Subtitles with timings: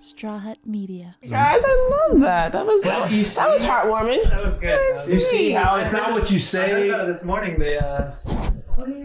[0.00, 1.16] Straw Hut Media.
[1.28, 2.52] Guys, I love that.
[2.52, 4.22] That was Well, you that was heartwarming.
[4.28, 4.68] That was good.
[4.70, 7.06] That was You see how it's not what you I heard say.
[7.06, 7.58] this morning.
[7.58, 8.10] They uh,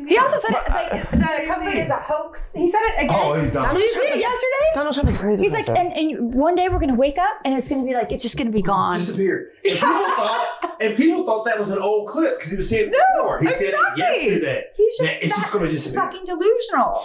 [0.07, 1.17] He also said it, like, the
[1.53, 2.51] COVID is a hoax.
[2.53, 3.09] He said it again.
[3.17, 3.73] Oh, he's done.
[3.73, 4.67] Did you see it yesterday?
[4.75, 5.43] Donald Trump is crazy.
[5.43, 8.11] He's like, and, and one day we're gonna wake up and it's gonna be like
[8.11, 8.97] it's just gonna be gone.
[8.99, 9.51] disappeared.
[9.63, 12.89] And people thought, and people thought that was an old clip because he was saying
[12.89, 13.39] it No, before.
[13.39, 14.03] He said exactly.
[14.03, 14.63] it yesterday.
[14.75, 16.01] He's just Yeah, it's just going to disappear.
[16.01, 16.99] fucking delusional.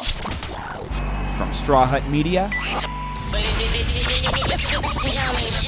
[1.36, 2.50] From Straw Hut Media,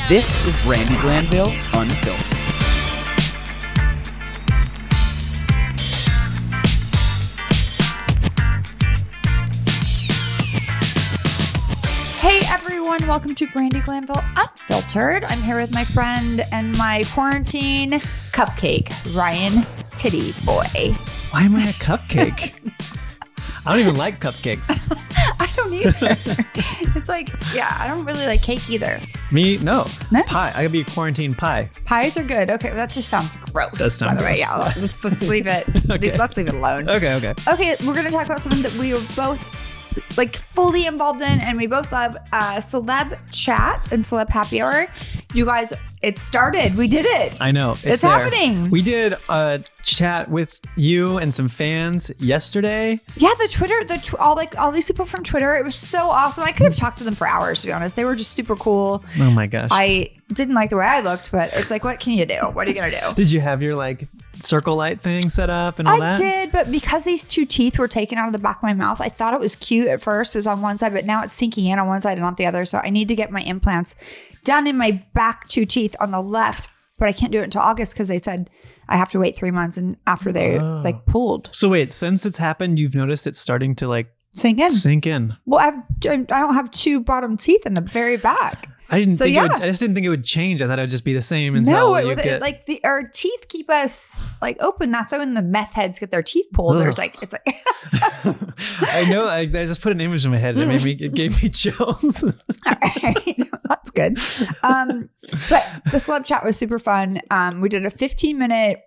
[0.09, 2.25] this is Brandi Glanville Unfiltered.
[12.19, 15.25] Hey everyone, welcome to Brandi Glanville Unfiltered.
[15.25, 17.91] I'm here with my friend and my quarantine
[18.33, 20.95] cupcake, Ryan Titty Boy.
[21.33, 22.73] why am I a cupcake?
[23.69, 24.81] I don't even like cupcakes.
[25.41, 25.93] I don't either.
[26.99, 28.99] it's like, yeah, I don't really like cake either.
[29.31, 29.87] Me, no.
[30.11, 30.23] No?
[30.23, 30.53] Pie.
[30.57, 31.69] I could be a quarantine pie.
[31.85, 32.49] Pies are good.
[32.49, 33.73] Okay, that just sounds gross.
[33.77, 34.41] Does sound by the way, gross.
[34.41, 34.81] yeah.
[34.81, 35.67] Let's, let's leave it.
[35.91, 36.17] Okay.
[36.17, 36.89] Let's leave it alone.
[36.89, 37.35] Okay, okay.
[37.47, 39.39] Okay, we're gonna talk about something that we were both
[40.17, 44.87] like fully involved in, and we both love uh, celeb chat and celeb happy hour.
[45.35, 46.75] You guys, it started.
[46.77, 47.39] We did it.
[47.39, 47.73] I know.
[47.73, 48.71] It's, It's happening.
[48.71, 52.99] We did a chat with you and some fans yesterday.
[53.17, 55.55] Yeah, the Twitter, the tw- all like all these people from Twitter.
[55.55, 56.45] It was so awesome.
[56.45, 57.61] I could have talked to them for hours.
[57.61, 59.05] To be honest, they were just super cool.
[59.21, 59.69] Oh my gosh.
[59.71, 62.37] I didn't like the way I looked, but it's like, what can you do?
[62.53, 63.15] What are you gonna do?
[63.17, 64.07] did you have your like
[64.41, 66.19] circle light thing set up and all I that?
[66.19, 69.01] did, but because these two teeth were taken out of the back of my mouth,
[69.01, 70.35] I thought it was cute at first.
[70.35, 72.39] It was on one side, but now it's sinking in on one side and not
[72.39, 72.65] the other.
[72.65, 73.95] So I need to get my implants
[74.49, 76.69] done in my back two teeth on the left,
[76.99, 78.51] but I can't do it until August because they said
[78.89, 80.81] I have to wait three months and after they Oh.
[80.85, 84.71] like pulled So wait, since it's happened, you've noticed it's starting to like sink in.
[84.71, 85.37] sink in.
[85.47, 85.79] Well, I've,
[86.13, 88.69] I don't have two bottom teeth in the very back.
[88.91, 89.57] I didn't So, think it would, yeah.
[89.65, 90.63] I just didn't think it would change.
[90.63, 93.03] I thought it would just be the same until No, it, get like the our
[93.03, 94.91] teeth keep us like open.
[94.91, 96.83] That's why when the meth heads get their teeth pulled, Ugh.
[96.83, 97.47] there's like it's like
[98.95, 99.27] I know.
[99.27, 100.57] I, I just put an image in my head.
[100.59, 100.93] It made me.
[100.93, 102.25] It gave me chills.
[102.25, 102.33] All
[103.03, 103.39] right.
[103.69, 104.19] That's good.
[104.63, 105.11] Um,
[105.51, 107.21] but the celeb chat was super fun.
[107.31, 108.81] Um, we did a 15 minute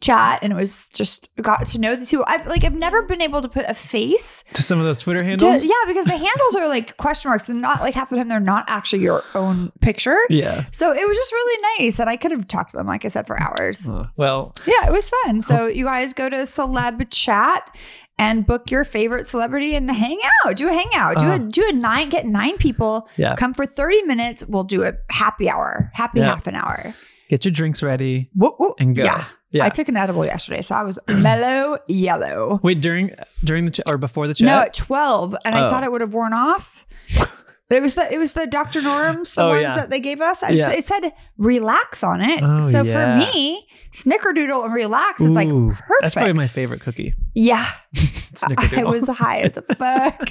[0.00, 2.22] chat and it was just got to know the two.
[2.26, 4.44] I've like I've never been able to put a face.
[4.54, 5.64] to some of those Twitter To, handles.
[5.64, 7.44] yeah, because the handles are like question marks.
[7.44, 10.18] They're not like half the time they're not actually your own picture.
[10.30, 10.64] Yeah.
[10.72, 11.98] So it was just really nice.
[11.98, 13.88] And I could have talked to them, like I said, for hours.
[13.90, 15.42] Uh, well, Yeah, it was fun.
[15.42, 17.76] So you guys go to celeb chat
[18.20, 20.56] and book your favorite celebrity and hang out.
[20.56, 21.18] Do a hangout.
[21.18, 21.34] Do Uh.
[21.36, 22.08] a do a nine.
[22.08, 23.08] Get nine people.
[23.16, 23.36] Yeah.
[23.36, 24.44] Come for thirty minutes.
[24.48, 25.90] We'll do a happy hour.
[25.94, 26.26] Happy Yeah.
[26.26, 26.94] half an hour.
[27.30, 28.28] get your drinks ready.
[28.34, 28.74] Woo.
[28.80, 29.04] And go.
[29.04, 29.24] Yeah.
[29.50, 29.64] Yeah.
[29.64, 32.60] I took an edible yesterday, so I was mellow yellow.
[32.62, 33.12] Wait, during
[33.44, 34.46] during the ch- or before the chat?
[34.46, 35.70] No, at twelve, and I Oh.
[35.70, 36.86] thought it would have worn off.
[37.70, 38.80] It was the it was the Dr.
[38.80, 39.74] Norm's the Oh, ones yeah.
[39.76, 40.42] that they gave us.
[40.42, 40.78] I just, Yeah.
[40.78, 42.40] it said relax on it.
[42.42, 43.20] Oh, so yeah.
[43.20, 45.82] for me, snickerdoodle and relax is like perfect.
[46.00, 47.12] That's probably my favorite cookie.
[47.34, 47.68] Yeah.
[48.72, 50.30] I was high as a fuck.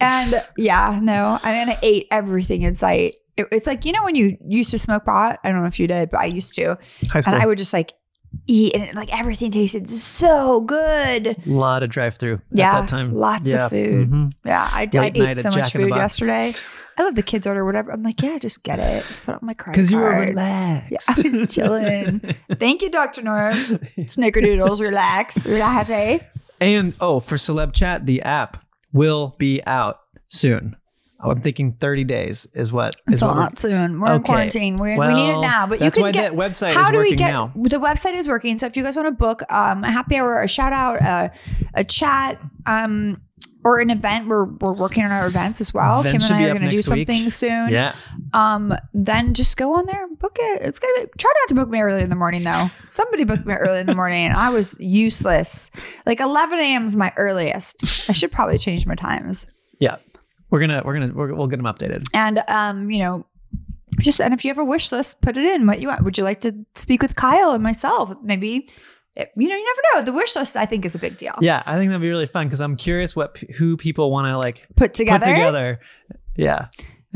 [0.00, 3.16] and yeah, no, I mean, I ate everything in sight.
[3.36, 5.38] It, it's like, you know, when you used to smoke pot?
[5.44, 6.78] I don't know if you did, but I used to.
[7.10, 7.34] High school.
[7.34, 7.92] And I would just like
[8.48, 11.26] eat and it, like everything tasted so good.
[11.26, 12.76] a lot of drive through Yeah.
[12.76, 13.14] at that time.
[13.14, 13.64] Lots Yeah.
[13.66, 14.10] of food.
[14.10, 14.32] Mhm.
[14.44, 14.68] Yeah.
[14.72, 16.54] I, I ate so much Jack in the food yesterday.
[16.98, 17.92] I let the kids order whatever.
[17.92, 19.04] I'm like, yeah, just get it.
[19.06, 20.90] Just put it on my credit Because you were relaxed.
[20.90, 20.98] Yeah,
[21.34, 22.20] I was chilling.
[22.52, 23.22] Thank you, Dr.
[23.22, 23.78] Norms.
[23.98, 25.90] Snickerdoodles, relax, relax.
[25.90, 26.18] eh?
[26.58, 28.64] And oh, for Celeb Chat, the app
[28.94, 30.76] will be out soon.
[31.18, 34.00] Oh, I'm thinking 30 days is what is what we're- not soon.
[34.00, 34.76] We're in quarantine.
[34.78, 35.66] We, we need it now.
[35.66, 37.52] But you can get that website How is do we get now.
[37.54, 38.58] the website is working?
[38.58, 41.30] So if you guys want to book um, a happy hour, a shout out, a,
[41.74, 43.22] a chat, um,
[43.64, 46.00] or an event, we're we're working on our events as well.
[46.00, 47.08] Events Kim and I are going to do next week.
[47.08, 47.70] something soon.
[47.70, 47.96] Yeah.
[48.32, 50.62] Um, then just go on there and book it.
[50.62, 52.70] It's gonna be, try not to book me early in the morning though.
[52.90, 54.26] Somebody booked me early in the morning.
[54.26, 55.70] And I was useless.
[56.04, 56.86] Like 11 a.m.
[56.86, 58.08] is my earliest.
[58.08, 59.46] I should probably change my times.
[59.80, 59.96] Yeah.
[60.50, 62.04] We're gonna we're gonna we're, we'll get them updated.
[62.14, 63.26] And um, you know,
[63.98, 65.66] just and if you have a wish list, put it in.
[65.66, 66.04] What you want?
[66.04, 68.14] Would you like to speak with Kyle and myself?
[68.22, 68.68] Maybe.
[69.16, 70.12] it- You know, you never know.
[70.12, 71.34] The wish list, I think, is a big deal.
[71.40, 74.38] Yeah, I think that'd be really fun because I'm curious what who people want to
[74.38, 75.24] like Put together.
[75.26, 75.80] put together.
[76.36, 76.66] Yeah,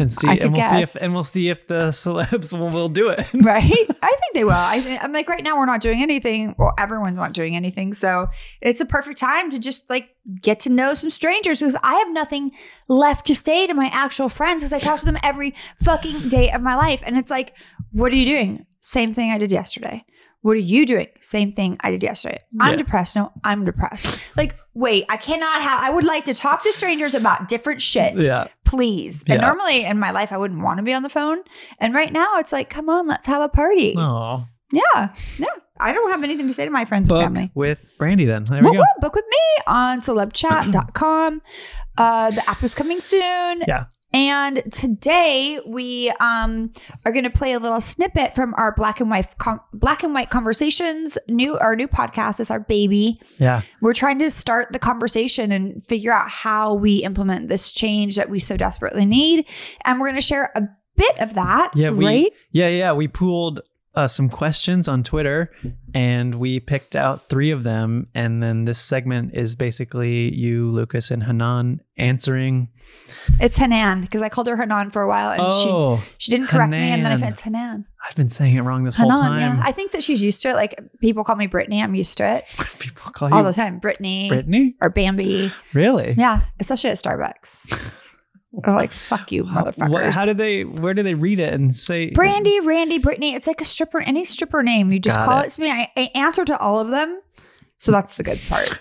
[0.00, 0.70] and see, and we'll guess.
[0.70, 3.31] see if and we'll see if the celebs will, will do it.
[3.35, 3.62] right?
[3.64, 4.52] I think they will.
[4.52, 6.55] I think, I'm like right now we're not doing anything.
[6.58, 8.26] Well, everyone's not doing anything, so
[8.61, 10.11] it's a perfect time to just like
[10.43, 12.50] get to know some strangers because I have nothing
[12.88, 16.50] left to say to my actual friends because I talk to them every fucking day
[16.50, 17.55] of my life, and it's like,
[17.93, 18.67] what are you doing?
[18.81, 20.05] Same thing I did yesterday.
[20.43, 21.08] What are you doing?
[21.20, 22.38] Same thing I did yesterday.
[22.58, 22.76] I'm Yeah.
[22.79, 23.14] depressed.
[23.14, 24.19] No, I'm depressed.
[24.38, 25.82] Like, wait, I cannot have.
[25.82, 28.23] I would like to talk to strangers about different shit.
[28.25, 28.47] Yeah.
[28.70, 29.22] Please.
[29.26, 31.38] And normally in my life, I wouldn't want to be on the phone.
[31.78, 33.94] And right now, it's like, come on, let's have a party.
[33.96, 35.12] Oh, Yeah.
[35.38, 35.46] Yeah.
[35.81, 37.50] I don't have anything to say to my friends and family.
[37.55, 38.26] with Brandi.
[38.26, 38.82] Then there we go.
[39.00, 41.43] book with me on celebchat.com.
[41.99, 43.62] Uh, the app is coming soon.
[43.67, 43.84] Yeah.
[44.12, 46.73] And today we um,
[47.05, 50.12] are going to play a little snippet from our black and white com- black and
[50.12, 51.17] white conversations.
[51.29, 53.21] New our new podcast is our baby.
[53.39, 53.62] Yeah.
[53.81, 58.31] We're trying to start the conversation and figure out how we implement this change that
[58.31, 59.47] we so desperately need.
[59.85, 60.62] And we're going to share a
[60.97, 61.71] bit of that.
[61.75, 62.33] Yeah, we right?
[62.53, 63.61] yeah yeah we pooled
[63.94, 65.50] uh, some questions on Twitter,
[65.94, 68.08] and we picked out three of them.
[68.14, 72.69] And then this segment is basically you, Lucas, and Hanan answering.
[73.40, 76.48] It's Hanan because I called her Hanan for a while and oh, she she didn't
[76.48, 76.78] correct me.
[76.78, 77.19] And then I Hanan.
[77.20, 77.87] said it's Hanan.
[78.08, 79.38] I've been saying it wrong this whole time.
[79.38, 79.62] yeah.
[79.64, 80.54] I think that she's used to it.
[80.54, 81.81] Like people call me Brittany.
[81.82, 82.44] I'm used to it
[82.81, 83.78] People call you all the time.
[83.78, 84.75] Brittany Brittany.
[84.81, 85.52] or Bambi.
[85.72, 86.14] Really?
[86.19, 88.08] Yeah, especially at Starbucks.
[88.52, 90.12] They're like, fuck you, motherfuckers.
[90.14, 90.64] how did they?
[90.64, 92.11] Where do they read it and say?
[92.11, 93.35] Brandy, Randy, Brittany.
[93.35, 94.91] It's like a stripper, any stripper name.
[94.93, 95.47] You just Got call it.
[95.47, 95.50] it.
[95.52, 95.70] to me.
[95.70, 97.20] I, I answer to all of them.
[97.79, 98.79] So that's the good part.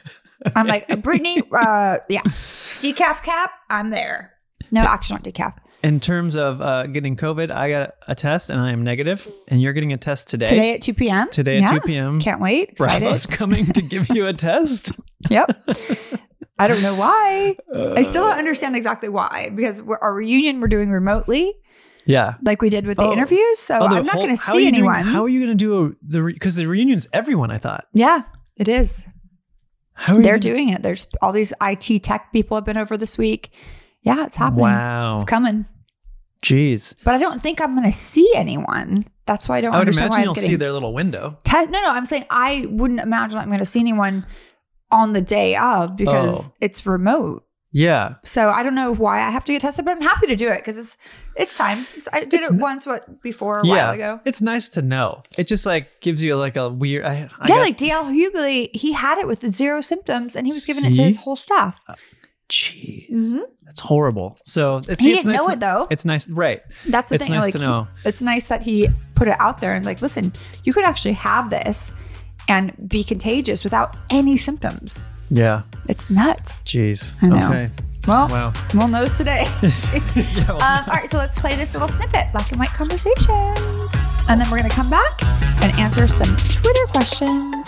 [0.55, 2.21] I'm like, Brittany, uh, yeah.
[2.23, 4.33] Decaf cap, I'm there.
[4.71, 5.53] No, actually not decaf.
[5.81, 9.61] In terms of uh, getting COVID, I got a test and I am negative, and
[9.61, 10.47] you're getting a test today.
[10.47, 11.29] Today at 2 p.m.
[11.29, 11.79] Today at Yeah.
[11.79, 12.19] 2 p.m.
[12.19, 12.71] Can't wait.
[12.71, 12.99] Excited.
[13.01, 14.91] Bravo's coming to give you a test.
[15.29, 15.67] Yep.
[16.59, 17.55] I don't know why.
[17.73, 21.53] I still Uh, don't understand exactly why because we're, our reunion we're doing remotely,
[22.05, 22.33] Yeah.
[22.41, 23.13] like we did with the Oh.
[23.13, 23.59] interviews.
[23.59, 25.05] So Oh, the I'm not going to see you doing- anyone.
[25.05, 27.49] how are you going to do a, the because the reunion's everyone?
[27.49, 27.85] I thought.
[27.93, 28.23] yeah,
[28.57, 29.03] it is.
[29.93, 30.83] How are They're gonna- doing it.
[30.83, 33.51] There's all these IT tech people have been over this week.
[34.01, 34.61] Yeah, it's happening.
[34.63, 35.15] Wow.
[35.15, 35.65] It's coming.
[36.43, 36.95] Jeez.
[37.03, 39.05] But I don't think I'm going to see anyone.
[39.25, 41.37] That's why I don't I would understand imagine why I'm you'll see their little window.
[41.43, 41.91] te- no, no.
[41.91, 44.25] I'm saying I wouldn't imagine I'm going to see anyone
[44.91, 46.53] on the day of because Oh.
[46.61, 47.45] it's remote.
[47.71, 48.15] Yeah.
[48.23, 50.49] So I don't know why I have to get tested, but I'm happy to do
[50.49, 50.97] it because it's
[51.35, 51.85] it's time.
[51.95, 53.73] It's, I did It's it n- once, what before a yeah.
[53.85, 54.19] while ago.
[54.25, 55.21] It's nice to know.
[55.37, 57.05] It just like gives you like a weird.
[57.05, 60.51] I, I yeah, got- like DL Hughley, he had it with zero symptoms, and he
[60.53, 61.79] was giving it to his whole staff.
[62.49, 63.11] Jeez.
[63.11, 63.41] Mhm.
[63.63, 64.37] That's horrible.
[64.43, 65.87] So it's, He it's didn't nice- know it though.
[65.91, 66.61] It's nice, right?
[66.87, 67.35] That's the it's thing.
[67.35, 67.87] nice like, to he- know.
[68.03, 70.33] it's nice that he put it out there and like, listen,
[70.63, 71.91] you could actually have this
[72.49, 75.03] and be contagious without any symptoms.
[75.29, 75.61] Yeah.
[75.87, 76.61] It's nuts.
[76.63, 77.15] Jeez.
[77.21, 77.47] I know.
[77.47, 77.69] Okay.
[78.07, 78.53] Well, Wow.
[78.73, 79.45] we'll know today.
[80.15, 83.95] Yeah, well, um, all right, so let's play this little snippet, black and white conversations,
[84.27, 85.21] and then we're gonna come back
[85.61, 87.65] and answer some Twitter questions.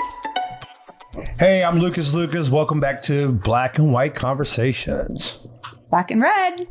[1.40, 2.50] Hey, I'm Lucas Lucas.
[2.50, 5.48] Welcome back to Black and White Conversations.
[5.92, 6.68] Black and red.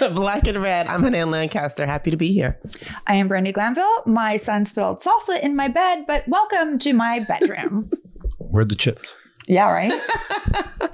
[0.14, 0.86] Black and red.
[0.88, 1.86] I'm Hanan Lancaster.
[1.86, 2.60] Happy to be here.
[3.06, 4.02] I am Brandi Glanville.
[4.04, 7.90] My son spilled salsa in my bed, but welcome to my bedroom.
[8.38, 9.10] Where the chips?
[9.48, 9.90] Yeah, right.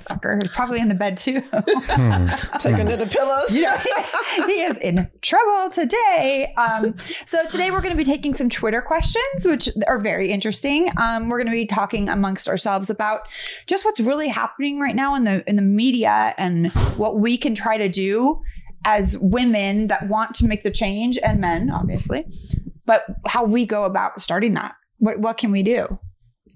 [0.05, 1.41] Fucker, probably in the bed too.
[2.61, 3.55] Check under the pillows.
[3.55, 6.55] you know, he, he is in trouble today.
[6.57, 6.97] Um,
[7.27, 10.89] so today we're going to be taking some Twitter questions, which are very interesting.
[10.97, 13.23] Um, we're going to be talking amongst ourselves about
[13.67, 17.57] just what's really happening right now in the in the media and what we can
[17.57, 18.41] try to do
[18.85, 22.25] as women that want to make the change and men, obviously,
[22.87, 24.77] but how we go about starting that.
[24.99, 25.99] What what can we do?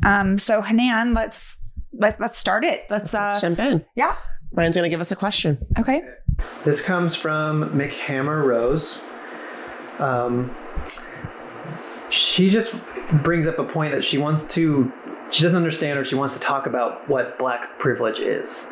[0.06, 1.58] Um, so Hanan, let's
[1.98, 2.86] let, let's start it.
[2.90, 3.84] Let's uh, Let's jump in.
[3.94, 4.16] yeah.
[4.52, 5.58] Ryan's going to give us a question.
[5.78, 6.00] Okay.
[6.64, 9.02] This comes from McHammer Rose.
[9.98, 10.56] Um,
[12.10, 12.82] she just
[13.22, 14.90] brings up a point that she wants to,
[15.30, 18.66] she doesn't understand or she wants to talk about what black privilege is.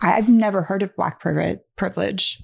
[0.00, 2.40] I've never heard of black privi- privilege.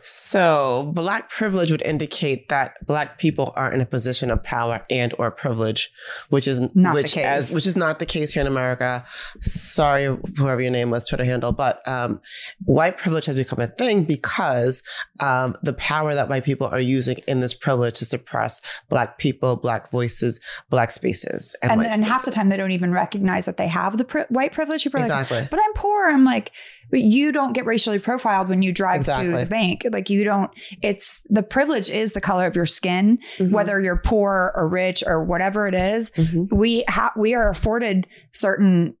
[0.00, 5.14] So, black privilege would indicate that black people are in a position of power and
[5.18, 5.90] or privilege,
[6.28, 7.24] which is Not the which case.
[7.24, 9.04] as which is not the case here in America.
[9.40, 10.04] Sorry,
[10.36, 12.20] whoever your name was, Twitter handle, but um,
[12.64, 14.82] white privilege has become a thing because
[15.20, 19.56] um, the power that white people are using in this privilege to suppress black people,
[19.56, 23.56] black voices, black spaces, and white then half the time they don't even recognize that
[23.56, 24.84] they have the pri- white privilege.
[24.84, 25.48] People are like, Exactly.
[25.50, 26.08] but I'm poor.
[26.08, 26.52] I'm like,
[26.90, 29.82] but you don't get racially profiled when you drive to the bank.
[29.90, 30.50] Like you don't.
[30.82, 33.50] It's the privilege is the color of your skin, Mhm.
[33.50, 36.10] whether you're poor or rich or whatever it is.
[36.10, 36.48] Mhm.
[36.56, 38.96] We have we are afforded certain.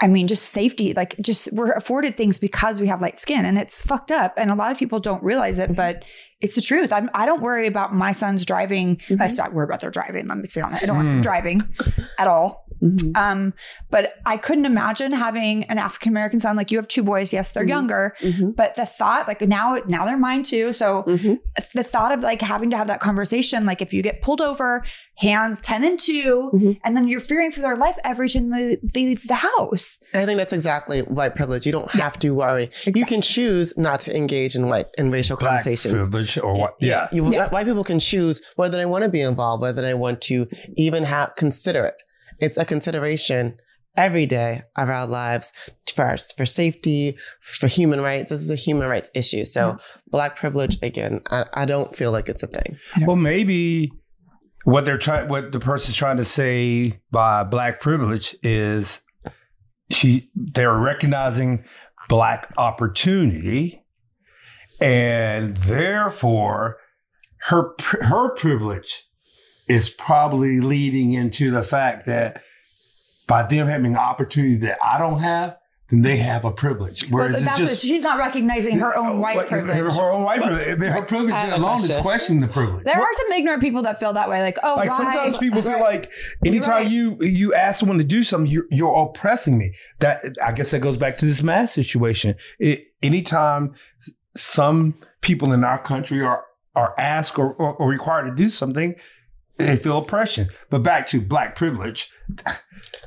[0.00, 3.56] I mean, just safety, like just we're afforded things because we have light skin, and
[3.56, 4.34] it's fucked up.
[4.36, 5.72] And a lot of people don't realize Mm-hmm.
[5.72, 6.04] it, but
[6.40, 6.92] it's the truth.
[6.92, 9.00] I'm, I don't worry about my sons driving.
[9.08, 9.30] I Mhm.
[9.30, 10.26] stop worry about their driving.
[10.26, 10.82] Let me be honest.
[10.82, 11.62] I don't want them driving
[12.18, 12.63] at all.
[12.84, 13.16] Mhm.
[13.16, 13.54] Um,
[13.90, 16.56] but I couldn't imagine having an African American son.
[16.56, 17.32] Like you have two boys.
[17.32, 17.68] Yes, they're Mhm.
[17.68, 18.54] younger, Mhm.
[18.54, 20.72] but the thought, like now, now they're mine too.
[20.72, 21.38] So Mhm.
[21.74, 24.84] the thought of like having to have that conversation, like if you get pulled over,
[25.16, 26.80] hands 10 and 2, Mhm.
[26.84, 29.98] and then you're fearing for their life every time they they leave the house.
[30.12, 31.64] I think that's exactly white privilege.
[31.66, 32.70] You don't have to worry.
[32.84, 35.94] You can choose not to engage in white in racial Black conversations.
[35.94, 36.74] privilege or what?
[36.80, 37.06] Yeah.
[37.12, 37.48] You, Yeah.
[37.48, 41.04] White people can choose whether they want to be involved, whether they want to even
[41.04, 41.94] have consider it.
[42.44, 43.56] It's a consideration
[43.96, 45.52] every day of our lives
[45.94, 48.30] for for safety, for human rights.
[48.30, 49.44] This is a human rights issue.
[49.44, 52.76] So black privilege again, I, I don't feel like it's a thing.
[53.02, 53.92] Well, maybe
[54.64, 59.02] what they're trying, what the person's trying to say by black privilege is
[59.90, 61.64] she they're recognizing
[62.08, 63.84] black opportunity,
[64.80, 66.76] and therefore
[67.46, 69.04] her her privilege
[69.68, 72.42] is probably leading into the fact that
[73.26, 75.56] by them having an opportunity that I don't have,
[75.90, 77.10] then they have a privilege.
[77.10, 79.76] Well, Whereas that's it's just she's not recognizing her own white What- privilege.
[79.76, 80.68] Her own white privilege.
[80.68, 82.84] I mean, Her privilege I have a alone is questioning the privilege.
[82.84, 84.96] There are some ignorant people that feel that way, like, oh, Like why?
[84.96, 86.10] sometimes people feel like
[86.44, 86.90] anytime right.
[86.90, 89.74] you you ask someone to do something, you're, you're oppressing me.
[90.00, 92.34] That I guess that goes back to this mass situation.
[92.58, 93.74] It, anytime
[94.36, 96.44] some people in our country are
[96.74, 98.94] are asked or, or, or required to do something,
[99.56, 100.48] they feel oppression.
[100.70, 102.10] But back to black privilege.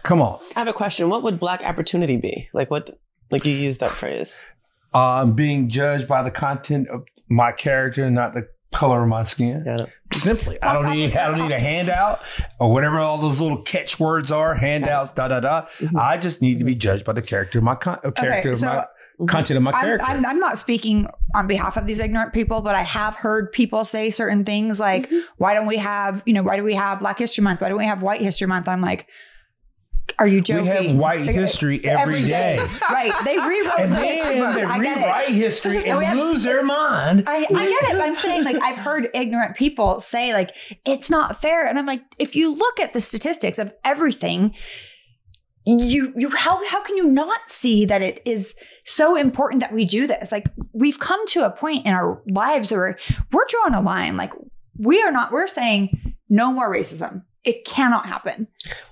[0.03, 1.09] Come on, I have a question.
[1.09, 2.49] What would black opportunity be?
[2.53, 2.89] Like what?
[3.29, 4.45] Like you use that phrase.
[4.93, 9.63] I'm being judged by the content of my character, not the color of my skin.
[9.63, 9.89] Got it.
[10.13, 12.19] Simply, I don't need I don't need a handout
[12.59, 15.61] or whatever all those little catchwords are, handouts, da da da.
[15.63, 15.99] Mhm.
[15.99, 18.67] I just need to be judged by the character of my con- uh, character so
[18.67, 18.85] of my
[19.27, 20.05] content of my I'm, character.
[20.07, 23.83] I'm, I'm not speaking on behalf of these ignorant people, but I have heard people
[23.83, 25.19] say certain things like, Mm-hmm.
[25.37, 27.61] why don't we have, you know, why do we have Black History Month?
[27.61, 28.67] Why don't we have White History Month?
[28.67, 29.07] I'm like,
[30.19, 30.63] are you joking?
[30.63, 32.57] we have white Like, history every day.
[32.91, 33.11] right.
[33.25, 34.55] They rewrote And the history then books.
[34.61, 35.01] they I get it.
[35.03, 37.23] rewrite history And we and have- lose their mind.
[37.27, 37.91] I, I get it.
[37.97, 40.51] but I'm saying like I've heard ignorant people say like
[40.85, 44.55] it's not fair, and I'm like, if you look at the statistics of everything,
[45.67, 48.55] you you how how can you not see that it is
[48.85, 50.31] so important that we do this?
[50.31, 52.97] Like we've come to a point in our lives where
[53.31, 54.15] we're drawing a line.
[54.15, 54.31] Like
[54.77, 55.31] we are not.
[55.31, 57.23] We're saying no more racism.
[57.43, 58.47] It cannot happen.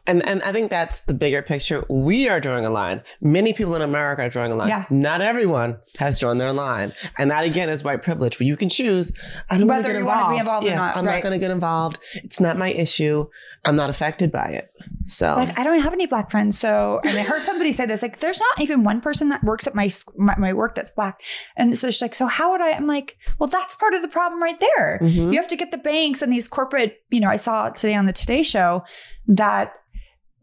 [0.07, 1.83] And and I think that's the bigger picture.
[1.89, 3.01] We are drawing a line.
[3.21, 4.69] Many people in America are drawing a line.
[4.69, 4.85] Yeah.
[4.89, 6.93] Not everyone has drawn their line.
[7.17, 9.11] And that again is white privilege, where you can choose.
[9.49, 10.31] I don't want to Whether get involved.
[10.31, 11.15] be involved or yeah, not, I'm right.
[11.15, 11.99] not going to get involved.
[12.15, 13.27] It's not my issue.
[13.65, 14.69] I'm not affected by it.
[15.05, 18.01] So Like I don't have any black friends, so and I heard somebody say this.
[18.01, 21.21] Like, there's not even one person that works at my my, my work that's black,
[21.57, 22.71] and so she's like, so how would I?
[22.71, 24.99] I'm like, well, that's part of the problem right there.
[25.01, 25.33] Mhm.
[25.33, 26.97] You have to get the banks and these corporate.
[27.09, 28.83] You know, I saw today on the Today Show
[29.27, 29.73] that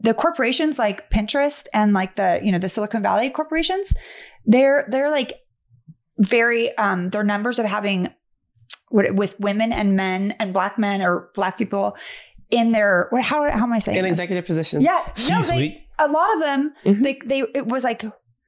[0.01, 3.95] the corporations like Pinterest and like the you know the Silicon Valley corporations,
[4.45, 5.33] they're they're like
[6.19, 8.09] very um their numbers of having
[8.91, 11.97] with women and men and black men or black people
[12.53, 14.13] in their what how how am I saying in this?
[14.13, 14.85] executive positions.
[14.85, 17.03] Yeah, no, they, a lot of them, Mhm.
[17.03, 18.05] they, they, it was like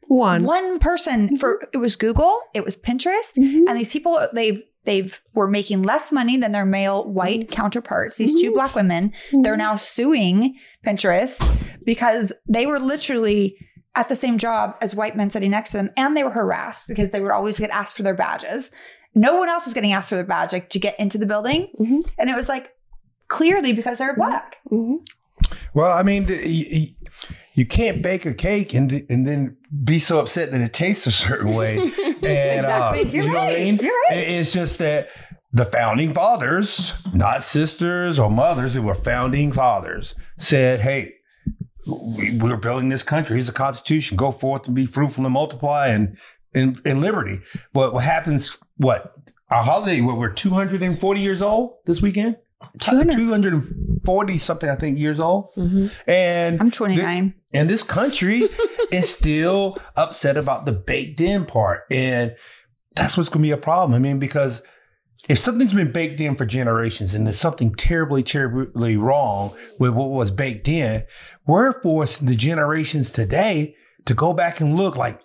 [0.08, 0.44] One.
[0.44, 3.64] one person for, it was Google, it was Pinterest, Mhm.
[3.68, 8.18] and these people, they, they've were making less money than their male white counterparts.
[8.18, 10.56] These two black women, they're now suing
[10.86, 11.42] Pinterest
[11.84, 13.56] because they were literally
[13.96, 16.86] at the same job as white men sitting next to them, and they were harassed
[16.88, 18.70] because they would always get asked for their badges.
[19.14, 21.68] No one else was getting asked for their badge like, to get into the building,
[21.80, 22.00] Mhm.
[22.18, 22.70] and it was like
[23.28, 24.56] clearly because they're black.
[24.70, 24.98] Mhm.
[25.74, 26.86] Well, I mean, the- you, you-
[27.56, 31.06] you can't bake a cake and th- and then be so upset that it tastes
[31.06, 31.76] a certain way.
[32.24, 33.00] And, Exactly.
[33.02, 33.58] uh, You're you know what I right.
[33.58, 33.76] mean?
[33.82, 34.16] You're right.
[34.18, 35.08] It- It's just that
[35.52, 41.12] the founding fathers, not sisters or mothers, it were founding fathers, said, "Hey,
[41.86, 43.36] we, we're building this country.
[43.36, 44.16] Here's the Constitution.
[44.16, 46.16] Go forth and be fruitful and multiply and
[46.54, 47.40] in, in liberty."
[47.72, 48.58] But what happens?
[48.78, 49.12] What
[49.50, 50.00] our holiday?
[50.00, 52.36] What we're 240 years old this weekend.
[52.78, 53.12] 200.
[53.12, 55.50] 240 something, I think, years old.
[55.56, 55.92] Mhm.
[56.06, 57.34] And I'm 29.
[57.52, 58.48] and this country
[58.92, 61.82] is still upset about the baked in part.
[61.90, 62.34] And
[62.94, 63.94] that's what's going to be a problem.
[63.94, 64.62] I mean, because
[65.28, 70.10] if something's been baked in for generations and there's something terribly, terribly wrong with what
[70.10, 71.04] was baked in,
[71.46, 75.20] we're forcing the generations today to go back and look like,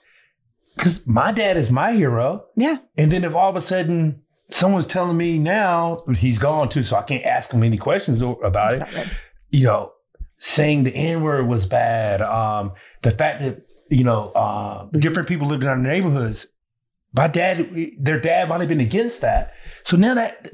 [0.76, 2.46] because my dad is my hero.
[2.56, 2.78] Yeah.
[2.98, 6.98] And then if all of a sudden someone's telling me now he's gone too, so
[6.98, 9.08] I can't ask him any questions about it Sorry.
[9.52, 9.94] you know,
[10.38, 12.22] saying the N word was bad.
[12.22, 16.48] Um, the fact that you know uh, different people lived in our neighborhoods.
[17.12, 19.54] My dad, their dad might have been against that.
[19.84, 20.52] So now that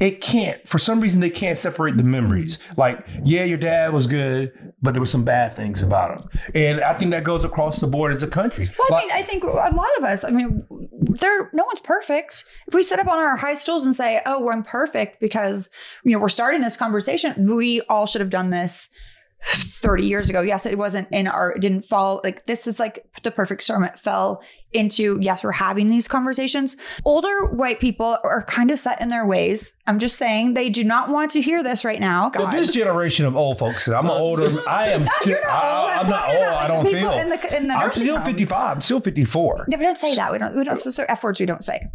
[0.00, 4.06] it can't for some reason they can't separate the memories like yeah your dad was
[4.06, 7.80] good but there were some bad things about him and i think that goes across
[7.80, 10.22] the board as a country Well, I Like- mean, I think a lot of us.
[10.24, 10.64] I mean,
[11.20, 12.44] there no one's perfect.
[12.68, 15.68] If we sit up on our high stools and say, "Oh, we're imperfect," because
[16.04, 18.88] you know we're starting this conversation, we all should have done this.
[19.44, 20.40] 30 years ago.
[20.40, 23.84] Yes, it wasn't in our, it didn't fall like this is like the perfect storm.
[23.84, 26.76] It fell into, yes, we're having these conversations.
[27.04, 29.72] Older white people are kind of set in their ways.
[29.86, 32.30] I'm just saying they do not want to hear this right now.
[32.34, 34.48] Well, this generation of old folks, I'm older.
[34.68, 35.06] I am.
[35.20, 35.38] Still.
[35.48, 36.36] I, I'm am not old.
[36.38, 37.12] about, I don't feel.
[37.12, 38.26] in the- in the I'm still homes.
[38.28, 38.76] 55.
[38.76, 39.66] I'm still 54.
[39.68, 40.32] No, we don't say that.
[40.32, 41.86] We don't, we don't, those are F words we don't say.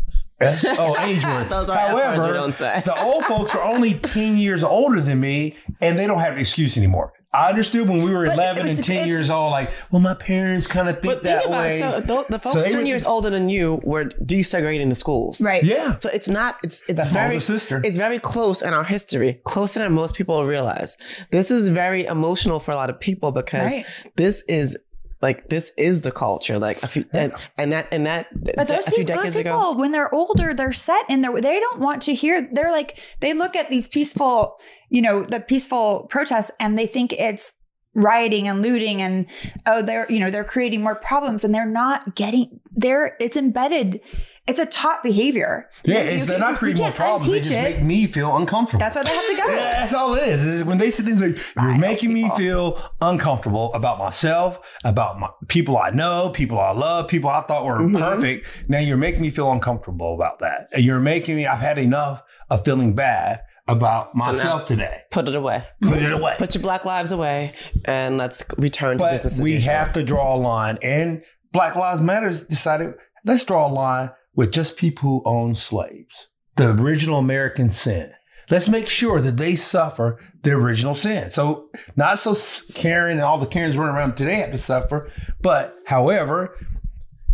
[0.42, 1.50] Oh, age word.
[1.50, 2.82] Those are However, you don't say.
[2.86, 6.40] the old folks are only 10 years older than me, and they don't have an
[6.40, 7.14] excuse anymore.
[7.34, 10.68] I understood when we were But 11 and 10 years old, like, well, my parents
[10.68, 11.78] kind of think But that think about way.
[11.78, 11.80] it.
[11.80, 15.40] So the, the folks So 10 were- years older than you were desegregating the schools.
[15.40, 15.64] Right.
[15.64, 15.98] yeah.
[15.98, 16.58] So it's not.
[16.62, 17.80] It's it's That's very sister.
[17.86, 20.98] It's very close in our history, closer than most people realize.
[21.32, 23.86] This is very emotional for a lot of people because Right.
[24.18, 24.78] this is
[25.22, 26.58] like this is the culture.
[26.58, 29.72] Like a few and, and that and that But those, a few people, those people,
[29.72, 29.74] ago.
[29.78, 31.40] when they're older, they're set in their.
[31.40, 32.48] They don't want to hear.
[32.52, 34.60] They're like they look at these peaceful,
[34.90, 37.54] you know, the peaceful protests, and they think it's
[37.94, 39.28] rioting and looting, and
[39.66, 42.60] oh, they're you know they're creating more problems, and they're not getting.
[42.72, 44.02] They're it's embedded.
[44.48, 45.70] It's a taught behavior.
[45.86, 47.28] Yeah, it's, they're not creating more problems.
[47.32, 47.62] They just it.
[47.62, 48.80] make me feel uncomfortable.
[48.80, 49.48] That's why they have to go.
[49.54, 50.44] Yeah, that's all it is.
[50.46, 55.20] is when they sit things like, you're Vile making me feel uncomfortable about myself, about
[55.20, 58.00] my people I know, people I love, people I thought were Mhm.
[58.00, 58.66] perfect.
[58.68, 60.68] Now you're making me feel uncomfortable about that.
[60.74, 61.46] And You're making me.
[61.46, 65.02] I've had enough of feeling bad about myself today.
[65.12, 65.64] Put it away.
[65.82, 66.36] Put it away.
[66.40, 67.54] Put your black lives away,
[67.86, 69.72] and let's return to business as we usual.
[69.72, 70.78] have to draw a line.
[70.82, 71.22] And
[71.54, 76.72] Black Lives Matters decided let's draw a line with just people who own slaves, the
[76.72, 78.12] original American sin.
[78.50, 81.32] Let's make sure that they suffer the original sin.
[81.32, 82.36] So not so
[82.74, 85.10] Karen and all the Karens running around today have to suffer,
[85.42, 86.58] but however,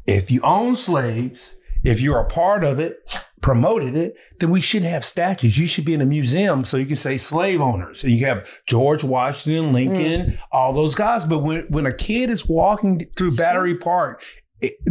[0.05, 4.83] if you own slaves, if you're a part of it, promoted it, then we should
[4.83, 5.57] have statues.
[5.57, 8.03] You should be in a museum so you can say slave owners.
[8.03, 10.39] And you have George Washington, Lincoln, mm.
[10.51, 11.25] all those guys.
[11.25, 14.23] But when, when a kid is walking through Battery Park,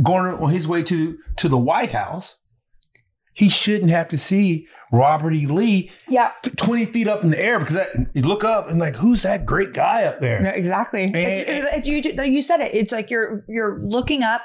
[0.02, 2.38] going on his way to, to the White House,
[3.36, 5.46] he shouldn't have to see Robert E.
[5.46, 8.96] Lee Yeah, 20 feet up in the air because that, you look up and like,
[8.96, 10.42] who's that great guy up there?
[10.42, 11.12] Yeah, exactly.
[11.14, 12.74] It's, it's, you, you said it.
[12.74, 14.40] It's like you're you're looking up,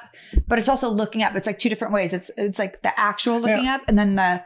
[0.45, 1.35] but it's also looking up.
[1.35, 2.13] It's like two different ways.
[2.13, 4.43] It's it's like the actual looking up, and then the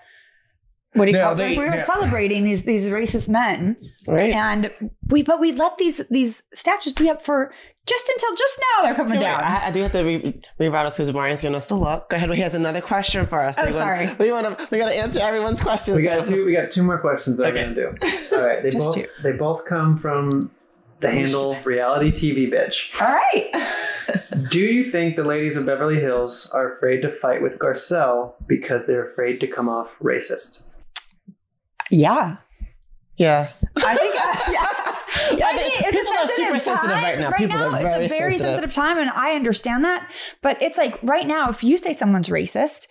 [0.95, 1.35] what do you Now call it?
[1.37, 3.77] they- Like we were now- celebrating these these racist men,
[4.07, 4.33] right.
[4.33, 4.71] and
[5.09, 7.51] we but we let these these statues be up for
[7.85, 9.41] just until just now they're coming Okay, wait, down.
[9.43, 12.09] I, I do have to re- reroute us because Brian's giving us the look.
[12.09, 12.33] Go ahead.
[12.33, 13.57] He has another question for us.
[13.59, 14.07] Oh, we sorry.
[14.07, 14.67] Want, we want to.
[14.71, 15.95] We got to answer everyone's questions.
[15.97, 16.45] We got so- two.
[16.45, 17.67] We got two more questions that Okay.
[17.67, 18.07] we're gonna do.
[18.37, 19.07] All right, they Just both two.
[19.21, 20.51] they both come from
[21.01, 22.99] the handle reality TV bitch.
[23.01, 23.51] All right.
[24.49, 28.87] Do you think the ladies of Beverly Hills are afraid to fight with Garcelle because
[28.87, 30.65] they're afraid to come off racist?
[31.95, 32.37] Yeah.
[33.17, 33.49] Yeah.
[33.77, 35.37] I think, uh, yeah.
[35.37, 37.03] Yeah, I think it's people a are super sensitive time.
[37.03, 37.31] right now.
[37.31, 38.71] People are very it's a very sensitive.
[38.71, 38.73] sensitive.
[38.73, 40.11] time, and I understand that.
[40.41, 42.87] But it's like right now, if you say someone's racist,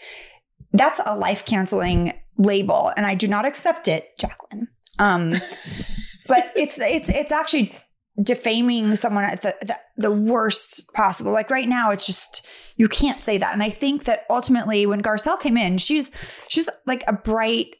[0.73, 4.69] that's a life canceling label, and I do not accept it, Jacqueline.
[4.99, 5.35] Um,
[6.27, 7.75] but it's it's it's actually
[8.21, 11.33] defaming someone at the, the the worst possible.
[11.33, 13.53] Like right now, it's just you can't say that.
[13.53, 16.11] And I think that ultimately, when Garcelle came in, she's
[16.49, 17.77] she's like a bright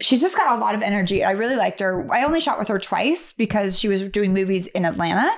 [0.00, 1.24] she's just got a lot of energy.
[1.24, 2.10] I really liked her.
[2.12, 5.30] I only shot with her twice because she was doing movies in Atlanta,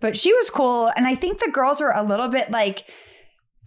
[0.00, 0.90] but she was cool.
[0.96, 2.88] And I think the girls are a little bit like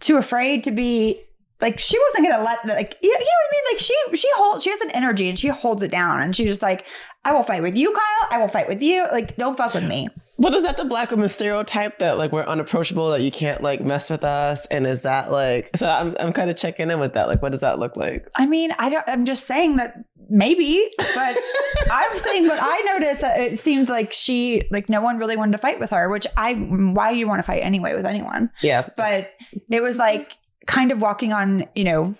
[0.00, 1.25] too afraid to be
[1.60, 3.74] like she wasn't gonna let like you know, what I mean.
[3.74, 6.48] Like she she holds she has an energy and she holds it down and she's
[6.48, 6.86] just like
[7.24, 8.28] I will fight with you, Kyle.
[8.30, 9.06] I will fight with you.
[9.10, 10.08] Like don't fuck with me.
[10.38, 13.80] But is that the black woman stereotype that like we're unapproachable, that you can't like
[13.80, 14.66] mess with us?
[14.66, 15.88] And is that like so?
[15.88, 17.26] I'm I'm kind of checking in with that.
[17.26, 18.28] Like, what does that look like?
[18.36, 19.04] I mean, I don't.
[19.08, 21.36] I'm just saying that maybe, but
[21.90, 25.52] I'm saying, but I noticed that it seemed like she, like, no one really wanted
[25.52, 26.08] to fight with her.
[26.08, 28.50] Which I, why do you want to fight anyway with anyone?
[28.62, 28.88] Yeah.
[28.96, 29.32] But
[29.70, 32.14] it was like kind of walking on, you know,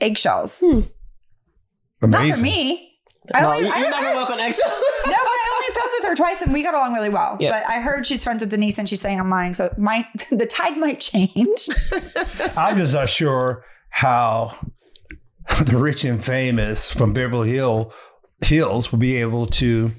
[0.00, 0.62] eggshells.
[0.62, 0.90] Amazing.
[2.02, 2.90] Not for me.
[3.32, 4.72] I Well, only, you, I, you're not gonna walk on eggshells.
[5.06, 7.38] no, but I only filmed with her twice, and we got along really well.
[7.40, 7.52] Yeah.
[7.52, 10.46] But I heard she's friends with Denise, and she's saying I'm lying, so my the
[10.46, 11.68] tide might change.
[12.56, 14.56] I'm just not sure how
[15.64, 17.92] the rich and famous from Beverly Hill
[18.42, 19.92] Hills will be able to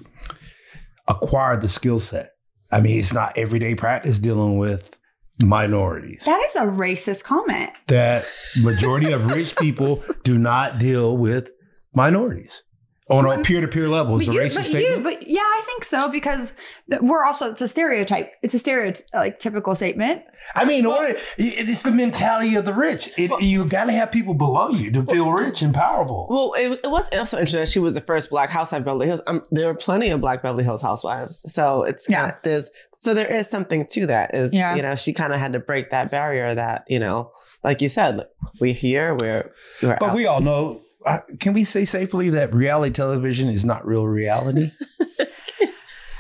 [1.08, 2.34] acquire the skill set.
[2.72, 4.95] I mean, it's not everyday practice dealing with
[5.44, 6.24] minorities.
[6.26, 7.72] that is a racist comment.
[7.88, 8.26] That
[8.62, 11.50] majority of rich people do not deal with
[11.94, 12.64] minorities.
[13.10, 14.20] on a peer to peer level.
[14.20, 15.04] Is a racist but you, statement.
[15.04, 16.54] but yeah, I think so because
[17.02, 18.32] we're also it's a stereotype.
[18.42, 20.24] It's a stereotype, like typical statement.
[20.56, 23.12] I mean, order, it- it's the mentality of the rich.
[23.18, 26.28] It, you got to have people below you to feel rich and powerful.
[26.30, 29.08] Well, it, it was also interesting that she was the first black housewife of Beverly
[29.08, 29.22] Hills.
[29.28, 32.26] Um, there are plenty of black Beverly Hills housewives, so it's Yeah.
[32.28, 32.38] yeah.
[32.44, 34.34] there's so there is something to that.
[34.34, 34.76] Is Yeah.
[34.76, 37.32] you know she kind of had to break that barrier that you know,
[37.64, 38.28] like you said, like,
[38.60, 40.16] we're here, we're we're But out.
[40.16, 40.82] we all know.
[41.06, 44.72] uh, Can we say safely that reality television is not real reality?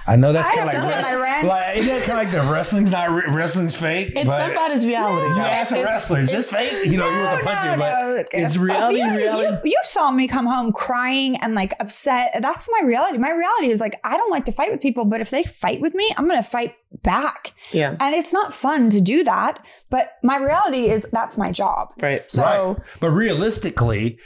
[0.07, 1.45] I know that's kind of like, something wrest- I read.
[1.45, 4.13] like isn't that kind of like the wrestling's not re- wrestling's fake.
[4.15, 5.27] it's but somebody's reality.
[5.29, 5.41] you though.
[5.41, 6.71] ask a It's- wrestler, is fake?
[6.85, 8.99] You know, you want to punch it, but it's reality.
[8.99, 9.57] You, reality.
[9.69, 12.35] you, you saw me come home crying and like upset.
[12.41, 13.17] That's my reality.
[13.17, 15.81] My reality is like I don't like to fight with people, but if they fight
[15.81, 17.53] with me, I'm going to fight back.
[17.71, 19.65] Yeah, And it's not fun to do that.
[19.89, 21.93] But my reality is that's my job.
[22.01, 22.23] right.
[22.29, 22.77] So right.
[22.99, 24.19] But realistically,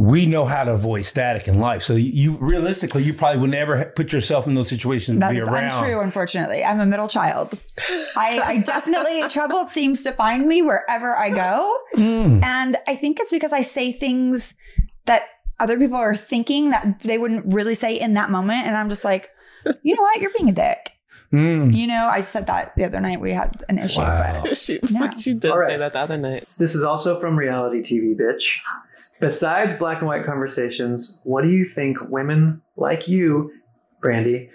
[0.00, 1.82] we know how to avoid static in life.
[1.82, 5.38] So you realistically, you probably would never ha- put yourself in those situations to be
[5.38, 5.64] is around.
[5.72, 6.62] untrue, unfortunately.
[6.64, 7.58] I'm a middle child.
[8.16, 11.78] I, I definitely, trouble seems to find me wherever I go.
[11.96, 12.44] Mm.
[12.44, 14.54] And I think it's because I say things
[15.06, 15.24] that
[15.58, 18.66] other people are thinking that they wouldn't really say in that moment.
[18.66, 19.30] And I'm just like,
[19.82, 20.20] you know what?
[20.20, 20.92] You're being a dick.
[21.32, 21.74] Mm.
[21.74, 24.42] You know, I said that the other night we had an issue, Wow.
[24.44, 25.14] but she Yeah.
[25.16, 25.70] she did All right.
[25.72, 26.40] say that the other night.
[26.58, 28.60] This is also from reality TV, bitch.
[29.20, 33.52] Besides black and white conversations, what do you think women like you,
[34.02, 34.50] Brandi,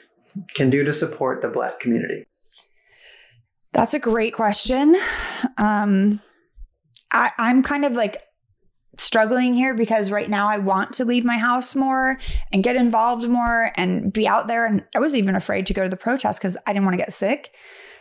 [0.56, 2.26] can do to support the black community?
[3.74, 4.96] that's a great question.
[5.58, 6.22] Um,
[7.12, 8.22] I, I'm kind of like
[9.00, 12.20] struggling here because right now I want to leave my house more
[12.54, 14.68] and get involved more and be out there.
[14.68, 17.00] And I was even afraid to go to the protest because I didn't want to
[17.00, 17.52] get sick.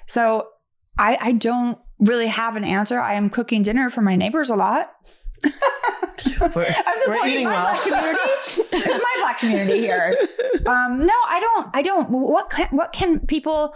[0.07, 0.49] So
[0.99, 3.01] I, I don't really have an answer.
[3.01, 4.93] I am cooking dinner for my neighbors a lot.
[6.41, 7.65] We're, I'm we're supporting eating my well.
[7.65, 8.19] black community.
[8.73, 10.17] it's my black community here.
[10.67, 11.71] Um, no, I don't.
[11.75, 12.11] I don't.
[12.11, 13.75] What can, what can people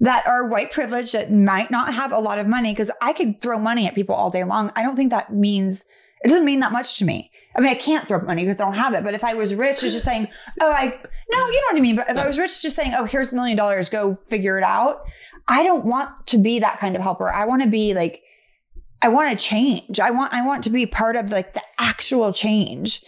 [0.00, 2.72] that are white privileged that might not have a lot of money?
[2.72, 4.70] Because I could throw money at people all day long.
[4.76, 5.84] I don't think that means
[6.22, 7.30] it doesn't mean that much to me.
[7.56, 9.04] I mean, I can't throw money because I don't have it.
[9.04, 10.28] But if I was rich, it's just saying,
[10.60, 10.86] oh, I
[11.30, 11.96] no, you know what I mean.
[11.96, 14.64] But if I was rich, just saying, oh, here's a million dollars, go figure it
[14.64, 15.02] out.
[15.48, 17.32] I don't want to be that kind of helper.
[17.32, 18.22] I want to be like.
[19.02, 20.00] I want to change.
[20.00, 23.04] I want I want to be part of like the actual change.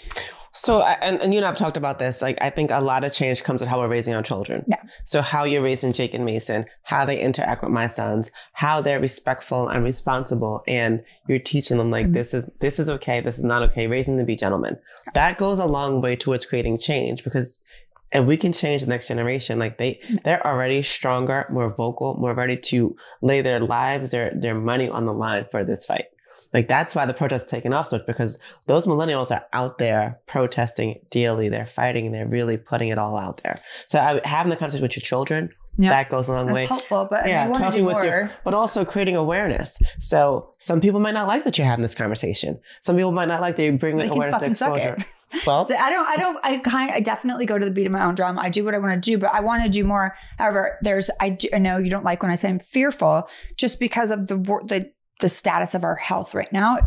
[0.53, 2.21] So, and, and you and I've talked about this.
[2.21, 4.65] Like, I think a lot of change comes with how we're raising our children.
[4.67, 4.83] Yeah.
[5.05, 8.99] So, how you're raising Jake and Mason, how they interact with my sons, how they're
[8.99, 12.15] respectful and responsible, and you're teaching them like Mhm.
[12.15, 14.77] this is this is okay, this is not okay, raising them to be gentlemen.
[15.15, 17.63] That goes a long way towards creating change because
[18.13, 20.23] if we can change the next generation, like they mm.
[20.23, 25.07] they're already stronger, more vocal, more ready to lay their lives, their their money on
[25.07, 26.07] the line for this fight.
[26.53, 29.79] Like that's why the protest is taking off so much because those millennials are out
[29.79, 31.49] there protesting daily.
[31.49, 32.13] They're fighting.
[32.13, 33.61] They're really putting it all out there.
[33.87, 35.91] So I, having the conversation with your children, Yeah.
[35.91, 36.67] that goes a long That's way.
[36.67, 38.05] helpful, but Yeah, I want to talking do with more.
[38.05, 39.81] your, but also creating awareness.
[39.99, 42.59] So some people might not like that you're having this conversation.
[42.81, 44.97] Some people might not like that you bring They awareness to exposure.
[45.47, 47.93] Well, So I don't, I don't, I kind, I definitely go to the beat of
[47.93, 48.39] my own drum.
[48.39, 50.17] I do what I want to do, but I want to do more.
[50.39, 53.79] However, there's, I, do, I know you don't like when I say I'm fearful, just
[53.79, 54.91] because of the the
[55.21, 56.79] the status of our health right now.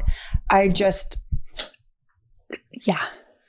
[0.49, 1.23] I just,
[2.81, 3.03] yeah.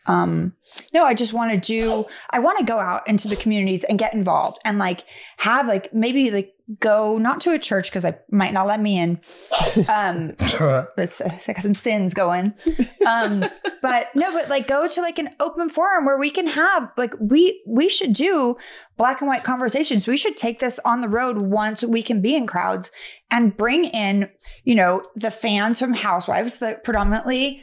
[0.07, 0.55] Um,
[0.93, 3.99] no, I just want to do, I want to go out into the communities and
[3.99, 5.05] get involved and like
[5.38, 8.99] have like maybe like go not to a church because I might not let me
[8.99, 9.21] in.
[9.88, 10.35] Um,
[10.97, 12.55] let's I got some sins going.
[13.07, 13.45] Um,
[13.83, 17.12] but no, but like go to like an open forum where we can have like
[17.21, 18.57] we we should do
[18.97, 20.07] black and white conversations.
[20.07, 22.90] We should take this on the road once we can be in crowds
[23.31, 24.31] and bring in,
[24.64, 27.62] you know, the fans from Housewives, the predominantly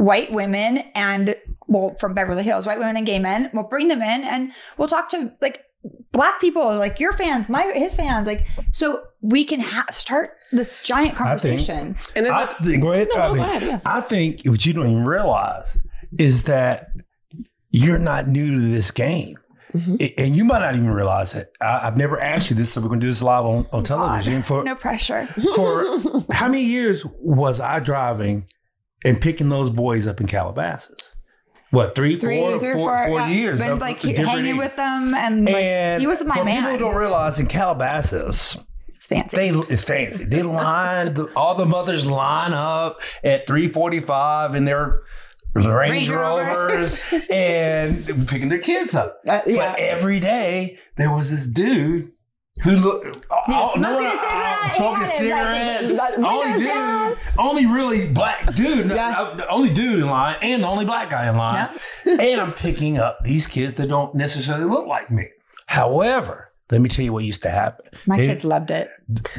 [0.00, 1.34] white women and
[1.68, 3.50] well from Beverly Hills, white women and gay men.
[3.52, 5.62] We'll bring them in and we'll talk to like
[6.12, 10.80] black people, like your fans, my his fans, like so we can ha- start this
[10.80, 11.96] giant I think- conversation.
[12.16, 13.08] and I like, think, go ahead.
[13.14, 13.80] No, I, no, think, go ahead, yeah.
[13.84, 15.78] I think what you don't even realize
[16.18, 16.88] is that
[17.70, 19.36] you're not new to this game.
[19.72, 20.12] Mhm.
[20.18, 21.52] And you might not even realize it.
[21.60, 23.84] I, I've never asked you this, so we're going to do this live on, on
[23.84, 24.42] television.
[24.42, 25.26] For, No pressure.
[25.54, 25.84] for
[26.32, 28.46] how many years was I driving
[29.04, 31.14] and picking those boys up in Calabasas?
[31.70, 33.28] What, three, Three, four, three four, four, four yeah.
[33.28, 33.60] years?
[33.60, 34.56] Been like hanging age.
[34.56, 36.62] with them, and, like, And he was my man.
[36.64, 39.36] people don't realize in Calabasas, it's fancy.
[39.36, 40.24] they it's fancy.
[40.24, 45.02] They line the, all the mothers line up at three forty five in their
[45.54, 49.18] Range, Range Rovers and picking their kids up.
[49.26, 49.72] Uh, yeah.
[49.72, 52.12] But every day there was this dude
[52.62, 55.92] who was oh, no, smoking a I- cigarette Yeah, smoking cigarettes.
[55.92, 57.16] Like, only dude, down.
[57.38, 59.32] only really black dude, Yeah.
[59.36, 61.68] no, only dude in line, and the only black guy in line.
[62.06, 65.28] and I'm picking up these kids that don't necessarily look like me.
[65.66, 67.86] However, let me tell you what used to happen.
[68.06, 68.88] My They- kids loved it.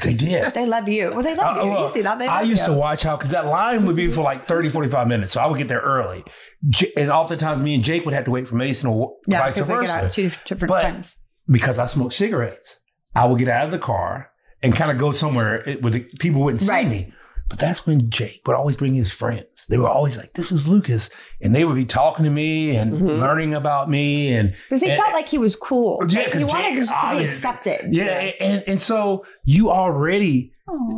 [0.03, 0.53] they did.
[0.53, 1.11] They love you.
[1.13, 1.69] Well, they love Uh, you.
[1.69, 2.19] well, you see that?
[2.19, 2.73] They I used you.
[2.73, 5.31] to watch how, because that line would be for like 30, 45 minutes.
[5.33, 6.23] So I would get there early.
[6.67, 9.53] J- And oftentimes me and Jake would have to wait for Mason or Yeah, vice
[9.55, 9.87] because they versa.
[9.87, 11.15] get out two different But- times.
[11.49, 12.79] because I smoked cigarettes,
[13.15, 14.31] I would get out of the car
[14.63, 16.87] and kind of go somewhere where the people wouldn't see Right.
[16.87, 17.13] me.
[17.49, 19.65] But that's when Jake would always bring his friends.
[19.67, 21.09] They were always like, "This is Lucas,"
[21.41, 23.19] and they would be talking to me and Mhm.
[23.19, 24.31] learning about me.
[24.33, 26.01] And Because he and- felt like he was cool.
[26.07, 27.89] Yeah, Like, he wanted Jake- just to be accepted.
[27.93, 30.53] yeah, and and so you already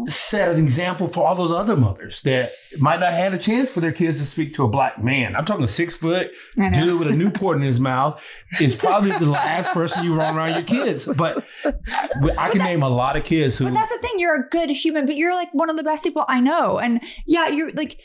[0.07, 3.69] Set an example for all those other mothers that might not have had a chance
[3.69, 5.35] for their kids to speak to a black man.
[5.35, 8.23] I'm talking a six foot dude with a Newport in his mouth
[8.61, 11.05] is probably the last person you run around your kids.
[11.17, 11.45] But
[12.37, 13.65] I can name a lot of kids who.
[13.65, 14.13] But that's the thing.
[14.17, 16.79] You're a good human, but you're like one of the best people I know.
[16.79, 17.99] And yeah, you're like,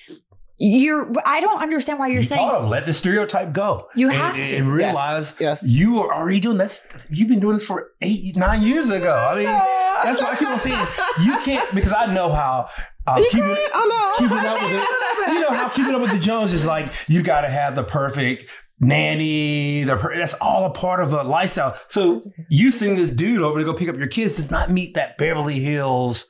[0.58, 3.88] you're, I don't understand why you're you saying, them, let the stereotype go.
[3.94, 4.56] You and, have to.
[4.56, 5.68] and realize Yes.
[5.68, 6.84] you are already doing this.
[7.10, 9.14] You've been doing this for eight, nine years ago.
[9.16, 10.86] I mean, that's why I keep on saying
[11.22, 12.68] you can't because I know how.
[13.06, 13.70] Uh, You keeping, can't?
[13.74, 14.26] Oh, no.
[14.26, 17.22] keeping up with the, you know how keeping up with the Jones is like you
[17.22, 18.44] got to have the perfect
[18.80, 19.84] nanny.
[19.84, 21.78] The per- that's all a part of a lifestyle.
[21.88, 24.94] So you send this dude over to go pick up your kids does not meet
[24.94, 26.28] that Beverly Hills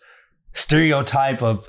[0.53, 1.69] stereotype of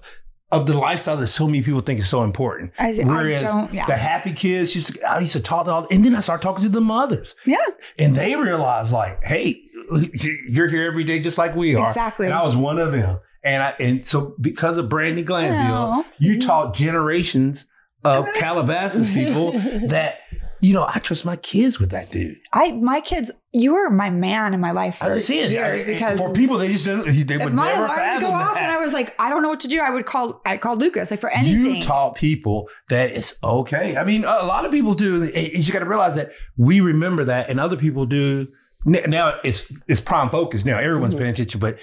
[0.52, 2.72] of the lifestyle that so many people think is so important.
[2.80, 3.86] I, I Whereas don't, yeah.
[3.86, 6.42] the happy kids used to, I used to talk to all, and then I started
[6.42, 7.58] talking to the mothers, yeah,
[7.98, 9.64] and they realized like, hey,
[10.50, 11.88] you're here every day just like we are.
[11.88, 12.26] Exactly.
[12.26, 16.40] And I was one of them, and I and so because of Brandi Glanville, you
[16.40, 17.66] taught generations
[18.04, 19.52] of Calabasas people
[19.88, 20.20] that
[20.62, 22.38] you know I trust my kids with that dude.
[22.52, 26.20] I, my kids, you were my man in my life for just years I- because
[26.20, 28.64] for people they just didn't, they would my never alarm would go fathom off that.
[28.64, 30.80] and I was like, I don't know what to do, I would call, I called
[30.80, 31.78] Lucas like for anything.
[31.78, 33.98] You taught people that it's okay.
[33.98, 35.26] I mean, a lot of people do.
[35.26, 38.48] You got to realize that we remember that, and other people do.
[38.86, 40.64] Now it's it's prime focus.
[40.64, 41.20] Now everyone's Mm-hmm.
[41.24, 41.80] paying attention, but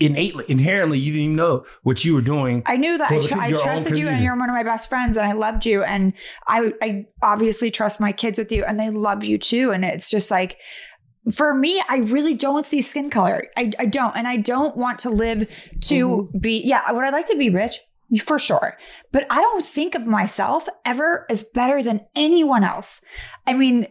[0.00, 2.64] innately, inherently, you didn't even know what you were doing.
[2.66, 5.16] I knew that I, tr- I trusted you and you're one of my best friends
[5.16, 6.12] and I loved you and
[6.48, 10.10] I I obviously trust my kids with you and they love you too and it's
[10.10, 10.58] just like
[11.32, 14.98] for me I really don't see skin color I, I don't and I don't want
[15.00, 15.48] to live
[15.82, 16.38] to Mm-hmm.
[16.38, 17.78] be yeah would I like to be rich
[18.24, 18.76] for sure
[19.12, 23.00] but I don't think of myself ever as better than anyone else
[23.46, 23.86] I mean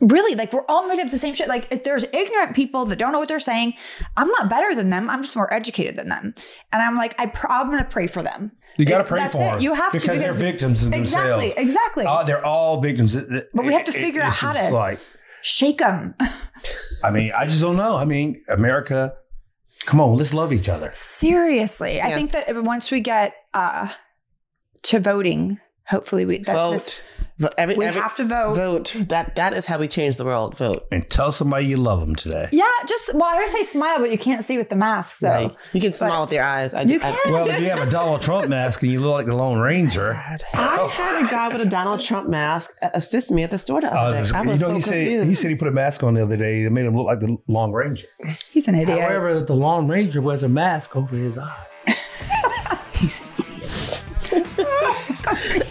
[0.00, 2.98] really like we're all made of the same shit like if there's ignorant people that
[2.98, 3.74] don't know what they're saying
[4.16, 6.32] i'm not better than them i'm just more educated than them
[6.72, 9.18] and i'm like I pr- i'm gonna pray for them You got to It- pray
[9.20, 9.50] that's for it.
[9.52, 9.60] them.
[9.60, 11.54] You have to because because- they're victims of exactly themselves.
[11.68, 13.14] exactly Uh, they're all victims.
[13.52, 14.98] But we have to figure out how to- like.
[15.42, 16.14] Shake them
[17.02, 17.96] I mean, I just don't know.
[17.96, 19.14] I mean, America.
[19.86, 20.90] Come on, let's love each other.
[20.92, 23.88] seriously i think that once we get uh
[24.82, 26.72] to voting hopefully we that Vote.
[26.72, 27.19] this, Vote.
[27.56, 28.96] Every, we every- have to vote vote.
[29.08, 30.56] That that is how we change the world.
[30.58, 30.86] Vote.
[30.92, 32.48] And tell somebody you love them today.
[32.52, 35.28] yeah just well i would say smile but you can't see with the mask so
[35.28, 35.56] Right.
[35.72, 36.74] You can smile with your eyes.
[36.74, 37.32] I, You I- can.
[37.32, 40.12] Well, if you have a Donald Trump mask and you look like the Lone Ranger,
[40.54, 43.88] I had a guy with a Donald Trump mask assist me at the store the
[43.92, 44.30] Uh, other day.
[44.34, 45.28] I was you know, so he said confused.
[45.28, 47.20] he said he put a mask on the other day that made him look like
[47.20, 48.06] the Lone Ranger.
[48.50, 51.66] he's an idiot However, the Lone Ranger wears a mask over his eye.
[52.92, 53.49] He's an idiot.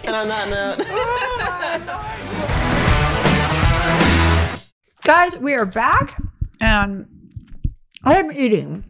[0.06, 0.86] And on that note,
[5.04, 6.18] guys we are back
[6.62, 7.08] and
[8.04, 8.84] i'm eating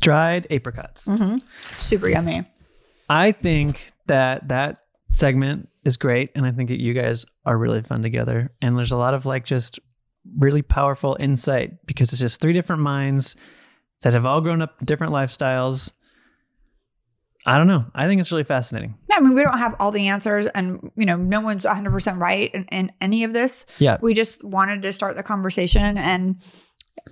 [0.00, 1.06] Dried apricots.
[1.06, 1.38] Mm-hmm.
[1.72, 2.44] super yummy
[3.08, 4.78] I think that that
[5.10, 8.52] segment is great, and I think that you guys are really fun together.
[8.60, 9.78] And there's a lot of like just
[10.36, 13.36] really powerful insight because it's just three different minds
[14.02, 15.92] that have all grown up different lifestyles.
[17.48, 17.84] I don't know.
[17.94, 18.96] I think it's really fascinating.
[19.08, 21.90] Yeah, I mean, we don't have all the answers, and you know, no one's 100
[21.92, 23.64] percent right in, in any of this.
[23.78, 23.98] Yeah.
[24.02, 26.42] We just wanted to start the conversation, and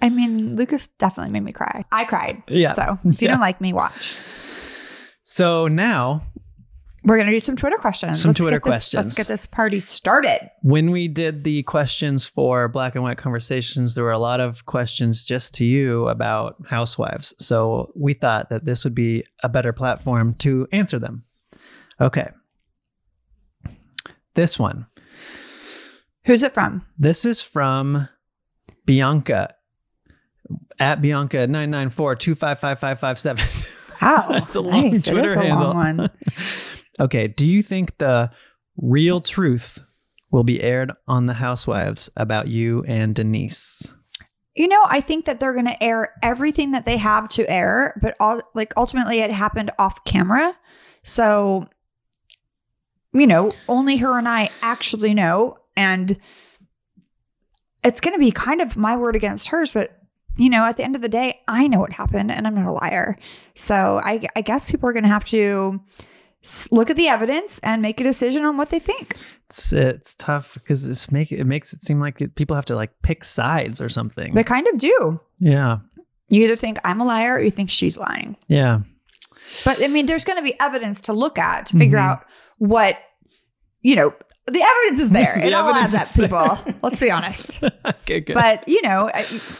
[0.02, 1.84] I mean, Lucas definitely made me cry.
[1.92, 2.42] I cried.
[2.48, 2.72] Yeah.
[2.72, 3.32] So if you Yeah.
[3.34, 4.16] don't like me, watch.
[5.22, 6.22] So now,
[7.04, 8.22] We're gonna do some Twitter questions.
[8.22, 9.04] Some Let's Twitter get this- questions.
[9.04, 10.50] Let's get this party started.
[10.62, 14.64] when we did the questions for Black and White Conversations, there were a lot of
[14.66, 17.34] questions just to you about housewives.
[17.38, 21.24] So we thought that this would be a better platform to answer them.
[22.00, 22.30] Okay.
[24.34, 24.86] This one.
[26.24, 26.86] Who's it from?
[26.98, 28.08] This is from
[28.86, 29.54] Bianca
[30.80, 34.00] at Bianca 994 2555557.
[34.02, 35.06] Wow, That's a long nice.
[35.06, 35.72] It Twitter a handle.
[35.74, 36.10] long one.
[37.00, 37.28] Okay.
[37.28, 38.30] Do you think the
[38.76, 39.78] real truth
[40.30, 43.92] will be aired on The Housewives about you and Denise?
[44.54, 47.98] you know, I think that they're going to air everything that they have to air,
[48.00, 50.56] but all like ultimately it happened off camera.
[51.02, 51.66] So,
[53.12, 55.56] you know, only her and I actually know.
[55.76, 56.18] And
[57.82, 59.98] it's going to be kind of my word against hers, but
[60.36, 62.66] you know, at the end of the day, I know what happened and I'm not
[62.66, 63.18] a liar.
[63.54, 65.80] So I, I guess people are going to have to
[66.70, 69.16] look at the evidence and make a decision on what they think.
[69.48, 72.74] It's it's tough because it's make it makes it seem like it, people have to
[72.76, 74.34] like pick sides or something.
[74.34, 75.20] They kind of do.
[75.38, 75.78] yeah,
[76.28, 78.36] You either think I'm a liar or you think she's lying.
[78.48, 78.80] yeah,
[79.64, 82.02] But I mean, there's going to be evidence to look at to figure Mhm.
[82.10, 82.24] out
[82.58, 82.96] what,
[83.82, 84.14] you know,
[84.46, 85.34] the evidence is there.
[85.40, 86.58] The it all adds up, people.
[86.82, 87.62] Let's be honest.
[87.84, 88.34] okay, good.
[88.34, 89.10] But, you know,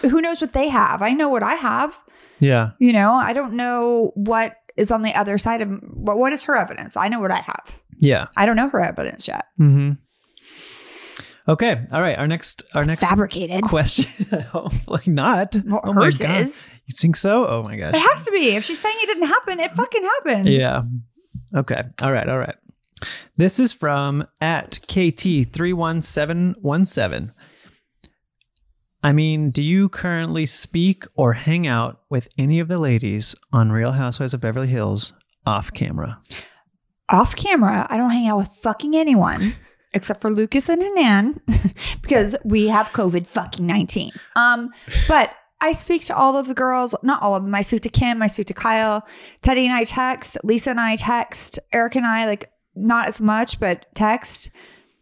[0.03, 1.03] who knows what they have?
[1.03, 1.99] I know what I have.
[2.41, 6.33] yeah, You know, I don't know what is on the other side of what, what
[6.33, 6.97] is her evidence.
[6.97, 7.79] I know what I have.
[7.99, 8.27] yeah.
[8.37, 9.45] I don't know her evidence yet.
[9.61, 9.93] Mm-hmm.
[11.47, 12.17] Okay, all right.
[12.17, 13.63] Our next, our next Fabricated.
[13.65, 14.41] question.
[14.53, 15.55] Hopefully not.
[15.67, 16.67] Well, oh hers is.
[16.87, 17.47] You think so?
[17.47, 17.95] Oh my gosh.
[17.95, 18.57] It has to be.
[18.57, 20.49] If she's saying it didn't happen, it fucking happened.
[20.49, 20.83] Yeah.
[21.55, 21.83] Okay.
[22.01, 22.27] All right.
[22.29, 22.55] All right.
[23.37, 27.31] This is from at KT31717.
[29.05, 33.71] I mean, do you currently speak or hang out with any of the ladies on
[33.71, 35.13] Real Housewives of Beverly Hills
[35.47, 36.21] off camera?
[37.11, 39.55] off camera, I don't hang out with fucking anyone
[39.95, 41.41] except for Lucas and Hanan
[42.03, 44.13] because we have COVID fucking 19.
[44.37, 44.71] Um,
[45.07, 47.55] but I speak to all of the girls, not all of them.
[47.55, 49.07] I speak to Kim, I speak to Kyle,
[49.43, 53.61] Teddi and I text, Lisa and I text, Eric and I like not as much,
[53.61, 54.51] but text.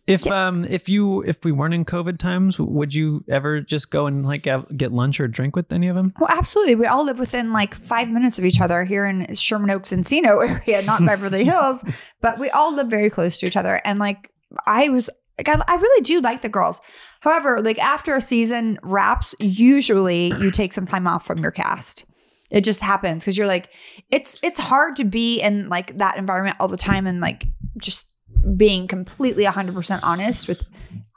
[0.06, 4.06] If um if you if we weren't in COVID times, would you ever just go
[4.06, 4.42] and like
[4.76, 6.12] get lunch or drink with any of them?
[6.18, 6.74] Well, absolutely.
[6.74, 10.48] We all live within like five minutes of each other here in Sherman Oaks, Encino
[10.66, 11.84] area, not Beverly Hills,
[12.20, 13.80] but we all live very close to each other.
[13.84, 14.32] And like,
[14.66, 16.80] I was, like, I, I really do like the girls.
[17.20, 22.06] However, like after a season wraps, usually you take some time off from your cast.
[22.50, 23.70] It just happens because you're like,
[24.10, 27.46] it's it's hard to be in like that environment all the time and like
[27.78, 28.11] just
[28.56, 30.62] being completely 100% honest with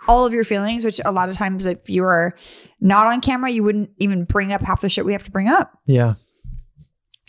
[0.08, 2.36] all of your feelings, which a lot of times if you are
[2.80, 5.48] not on camera, you wouldn't even bring up half the shit we have to bring
[5.48, 5.72] up.
[5.86, 6.16] Yeah.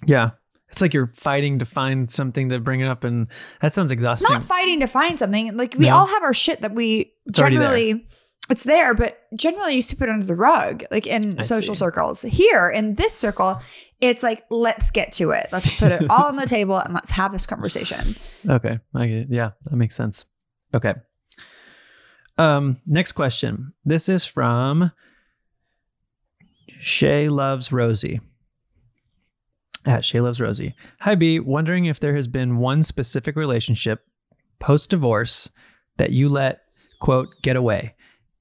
[0.06, 0.30] Yeah.
[0.68, 3.28] It's like you're fighting to find something to bring it up and
[3.60, 4.32] that sounds exhausting.
[4.32, 5.56] Not fighting to find something.
[5.56, 5.96] Like we No.
[5.96, 8.04] all have our shit that we It's generally
[8.50, 11.80] it's there, but generally used to put under the rug, like in I social see.
[11.80, 12.22] circles.
[12.22, 13.60] Here in this circle,
[14.00, 15.48] it's like let's get to it.
[15.52, 18.00] Let's put it all on the table and let's have this conversation.
[18.48, 18.78] Okay.
[18.94, 20.24] I yeah, that makes sense.
[20.72, 20.94] Okay.
[22.38, 23.72] Um, next question.
[23.84, 24.92] This is from
[26.78, 28.20] Shay Loves Rosie.
[29.84, 30.74] At Shay Loves Rosie.
[31.00, 34.04] Hi B, wondering if there has been one specific relationship
[34.60, 35.50] post divorce
[35.96, 36.60] that you let
[37.00, 37.94] quote get away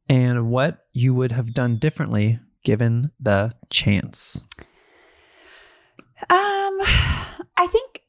[0.07, 4.43] and what you would have done differently given the chance.
[6.21, 6.79] Um,
[7.57, 8.01] I think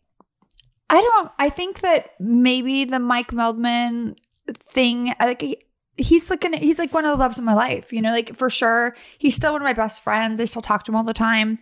[0.88, 1.32] I don't.
[1.38, 4.16] I think that maybe the Mike Meldman
[4.48, 5.58] thing, like he,
[5.96, 7.92] he's like he's like one of the loves of my life.
[7.92, 10.40] You know, like for sure, he's still one of my best friends.
[10.40, 11.58] I still talk to him all the time.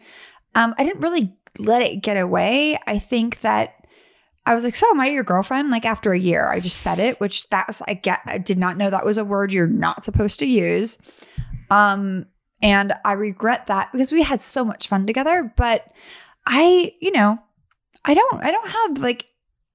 [0.54, 2.78] Um, I didn't really let it get away.
[2.86, 3.86] I think that
[4.44, 6.98] I was like, "So am I your girlfriend?" Like after a year, I just said
[6.98, 8.20] it, which that was I get.
[8.26, 10.98] I did not know that was a word you're not supposed to use.
[11.70, 12.26] Um,
[12.60, 15.52] and I regret that because we had so much fun together.
[15.56, 15.90] But
[16.46, 17.38] I, you know,
[18.04, 19.26] I don't, I don't have like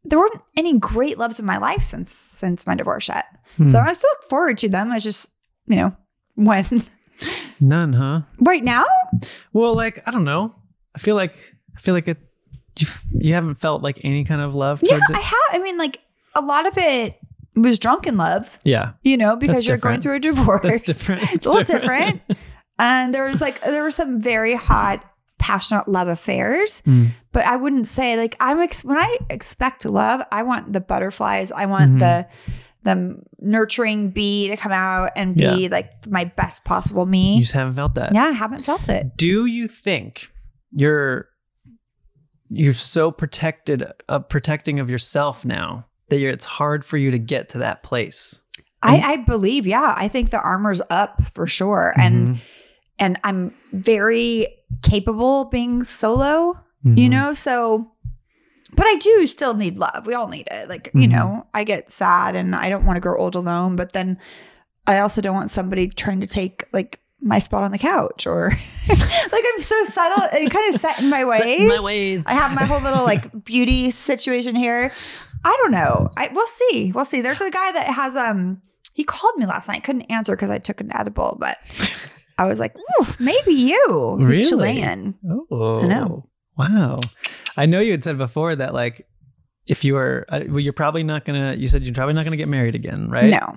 [0.06, 3.26] there weren't any great loves of my life since since my divorce yet.
[3.66, 3.88] So Hmm.
[3.88, 4.92] I still look forward to them.
[4.92, 5.30] I just,
[5.68, 5.96] you know,
[6.36, 6.66] when
[7.60, 8.22] None, huh?
[8.40, 8.86] right now,
[9.52, 10.56] Well, like I don't know.
[10.96, 11.36] I feel like
[11.76, 12.18] I feel like it.
[12.78, 15.36] You, you haven't felt like any kind of love yeah, I have.
[15.52, 16.00] I mean, like
[16.34, 17.20] a lot of it
[17.56, 20.62] was drunken love, yeah, you know, because you're going through a divorce.
[20.64, 21.34] that's different.
[21.34, 22.22] It's a little different.
[22.78, 25.04] And there was like there were some very hot,
[25.40, 27.12] passionate love affairs, Mm.
[27.32, 31.52] but I wouldn't say like I'm ex- when I expect love, I want the butterflies.
[31.52, 32.00] I want Mhm.
[32.00, 32.28] the
[32.84, 35.68] the nurturing bee to come out and be Yeah.
[35.70, 37.36] like my best possible me.
[37.36, 38.14] You just haven't felt that.
[38.14, 39.18] Yeah, I haven't felt it.
[39.18, 40.30] Do you think
[40.72, 41.26] you're
[42.52, 47.20] you're so protected, uh, protecting of yourself now that you're, it's hard for you to
[47.20, 48.42] get to that place?
[48.82, 49.94] I, I believe, yeah.
[49.96, 51.94] I think the armor's up for sure.
[51.98, 52.40] And Mhm.
[53.00, 54.48] And I'm very
[54.82, 57.10] capable being solo, you Mhm.
[57.10, 57.34] know?
[57.34, 57.92] So
[58.76, 60.06] but I do still need love.
[60.06, 60.70] We all need it.
[60.70, 61.12] Like, you Mhm.
[61.12, 64.20] know, I get sad and I don't want to grow old alone, but then
[64.86, 68.50] I also don't want somebody trying to take like my spot on the couch or
[68.90, 71.40] like I'm so subtle and kind of set in my ways.
[71.40, 72.24] Set in my ways.
[72.28, 74.92] I have my whole little like beauty situation here.
[75.44, 76.12] I don't know.
[76.16, 76.92] I we'll see.
[76.94, 77.22] We'll see.
[77.22, 78.62] There's a guy that has um
[78.94, 79.84] he called me last night.
[79.84, 81.58] Couldn't answer because I took an edible, but
[82.40, 82.76] I was like,
[83.20, 84.16] maybe you.
[84.20, 84.44] He's Really?
[84.46, 85.16] Chilean.
[85.52, 86.30] Oh, I know.
[86.58, 87.00] Wow.
[87.58, 89.06] I know you had said before that like
[89.68, 91.54] if you were, uh, well, you're probably not gonna.
[91.54, 93.30] You said you're probably not gonna get married again, right?
[93.30, 93.56] No.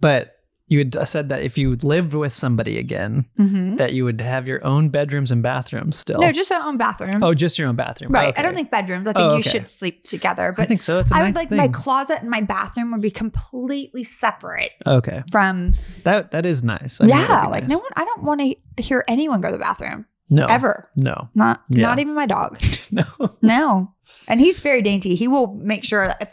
[0.00, 0.37] But
[0.68, 4.46] you had said that if you lived with somebody again, hmm that you would have
[4.48, 6.20] your own bedrooms and bathrooms still.
[6.20, 7.22] No, just our own bathroom.
[7.22, 8.36] oh, just your own bathroom, right.
[8.38, 9.06] I don't think bedrooms.
[9.08, 10.52] I think Oh, you should sleep together.
[10.52, 10.98] But I think so.
[11.00, 11.58] It's a I nice would like thing.
[11.58, 15.74] my closet and my bathroom would be completely separate okay, from.
[16.04, 17.00] that that is nice.
[17.00, 17.70] I mean, yeah, be like nice.
[17.70, 17.92] no one.
[17.96, 20.90] I don't want to hear anyone go to the bathroom no, ever.
[20.96, 21.82] no, Not Yeah.
[21.86, 22.60] not even my dog.
[22.90, 23.04] no.
[23.42, 23.94] No.
[24.26, 25.14] And he's very dainty.
[25.14, 26.28] He will make sure that if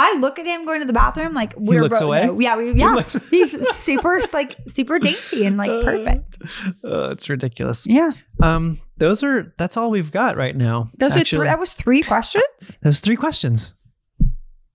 [0.00, 2.26] I look at him going to the bathroom, like we're looks both- away?
[2.26, 2.94] no, yeah, we, yeah.
[2.94, 6.38] looks- he's super like super dainty and like perfect.
[6.84, 7.86] Uh, it's ridiculous.
[7.86, 8.10] Yeah.
[8.40, 10.90] Um, those are that's all we've got right now.
[10.98, 12.78] Those are three, that was three questions.
[12.82, 13.74] Those three questions.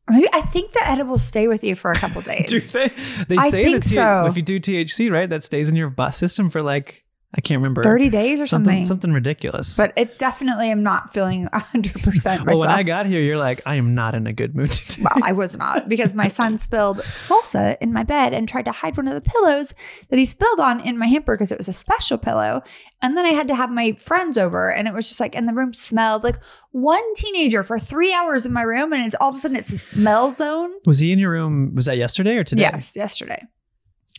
[0.09, 2.49] Maybe I think the edibles stay with you for a couple days.
[2.49, 2.89] Do they?
[3.29, 4.25] They I say think that so.
[4.27, 7.02] if you do THC, right, that stays in your bus system for like
[7.35, 8.85] I can't remember 30 days or something something.
[8.85, 9.75] something ridiculous.
[9.75, 12.45] But it definitely am not feeling 100% myself.
[12.45, 15.03] well, when I got here, you're like, I am not in a good mood today.
[15.03, 18.71] well, I was not because my son spilled salsa in my bed and tried to
[18.71, 19.73] hide one of the pillows
[20.09, 22.61] that he spilled on in my hamper because it was a special pillow.
[23.01, 25.47] And then I had to have my friends over, and it was just like, and
[25.47, 26.39] the room smelled like
[26.71, 29.73] one teenager for three hours in my room, and it's all of a sudden it's
[29.73, 30.71] a smell zone.
[30.85, 31.73] Was he in your room?
[31.75, 32.61] Was that yesterday or today?
[32.61, 33.43] Yes, yesterday.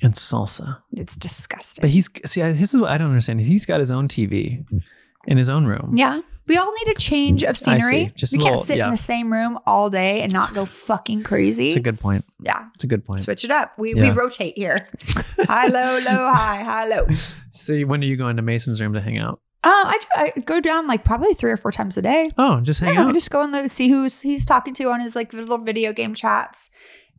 [0.05, 0.79] And salsa.
[0.93, 1.81] It's disgusting.
[1.83, 2.43] But he's see.
[2.43, 3.41] This is what I don't understand.
[3.41, 4.65] He's got his own TV
[5.27, 5.93] in his own room.
[5.97, 6.21] yeah.
[6.47, 8.13] We all need a change of I scenery.
[8.15, 8.85] Just we can't little- sit yeah.
[8.85, 11.69] in the same room all day and not go fucking crazy.
[11.69, 12.27] It's a good point.
[12.39, 12.67] yeah.
[12.75, 13.23] It's a good point.
[13.23, 13.73] Switch it up.
[13.79, 14.11] We, Yeah.
[14.13, 14.91] we rotate here.
[15.39, 17.07] high, low, low, high, high, low.
[17.53, 19.41] So when are you going to Mason's room to hang out?
[19.65, 20.07] Um, I, do-
[20.39, 22.31] I go down like probably three or four times a day.
[22.37, 23.15] Oh, just hang yeah, I out.
[23.15, 26.69] just go the see who's he's talking to on his like little video game chats.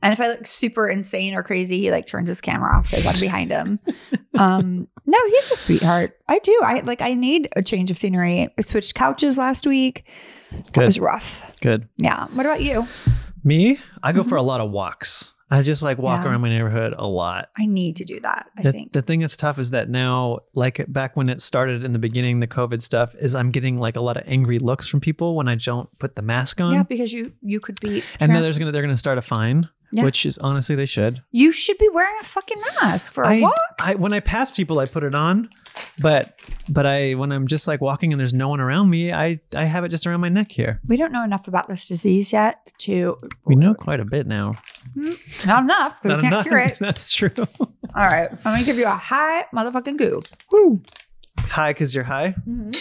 [0.05, 3.05] And if I look super insane or crazy, he like turns his camera off because
[3.07, 3.79] I'm behind him.
[4.39, 6.17] um, no, he's a sweetheart.
[6.27, 6.59] I do.
[6.63, 7.01] I like.
[7.01, 8.49] I need a change of scenery.
[8.57, 10.05] I switched couches last week.
[10.51, 10.85] It Good.
[10.85, 11.51] was rough.
[11.61, 11.87] Good.
[11.97, 12.27] Yeah.
[12.33, 12.87] What about you?
[13.43, 15.33] Me, I go for a lot of walks.
[15.51, 16.25] I just like walk Mm-hmm.
[16.25, 16.31] Yeah.
[16.31, 17.49] around my neighborhood a lot.
[17.55, 18.47] I need to do that.
[18.57, 18.93] I the, think.
[18.93, 22.39] the thing that's tough is that now, like back when it started in the beginning,
[22.39, 25.47] the COVID stuff, is I'm getting like a lot of angry looks from people when
[25.47, 26.73] I don't put the mask on.
[26.73, 28.01] yeah, because you you could be.
[28.19, 30.03] and then there's gonna they're gonna start a fine, Yeah.
[30.03, 31.21] which is honestly they should.
[31.31, 33.53] you should be wearing a fucking mask for a I, walk.
[33.79, 35.49] I when I pass people, I put it on,
[36.01, 39.39] but but I when I'm just like walking and there's no one around me, I
[39.55, 40.81] I have it just around my neck here.
[40.87, 43.17] We don't know enough about this disease yet to.
[43.45, 44.55] We know quite a bit now.
[44.95, 45.13] Hmm?
[45.45, 46.03] Not enough.
[46.03, 46.45] Not we can't enough.
[46.45, 46.77] cure it.
[46.79, 47.31] That's true.
[47.37, 48.29] All right.
[48.31, 50.81] I'm going to give you a high motherfucking goo.
[51.39, 52.35] high because you're high.
[52.47, 52.71] Mm-hmm.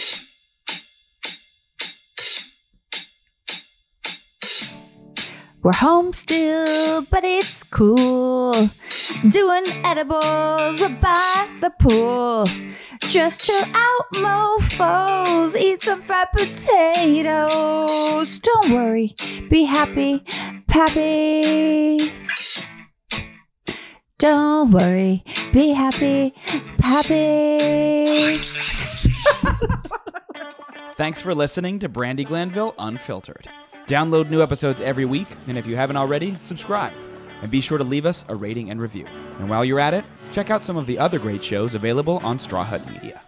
[5.65, 8.53] We're home still, but it's cool.
[9.27, 12.45] Doing edibles by the pool.
[12.99, 15.59] Just chill out, mofos.
[15.59, 18.37] Eat some fried potatoes.
[18.37, 19.15] Don't worry,
[19.49, 20.23] be happy,
[20.67, 22.11] pappy.
[24.19, 26.35] Don't worry, be happy,
[26.77, 28.37] pappy.
[30.95, 33.47] Thanks for listening to Brandi Glanville Unfiltered.
[33.87, 36.93] Download new episodes every week, and if you haven't already, subscribe.
[37.43, 39.05] And be sure to leave us a rating and review.
[39.39, 42.39] And while you're at it, check out some of the other great shows available on
[42.39, 43.21] Straw Hut Media.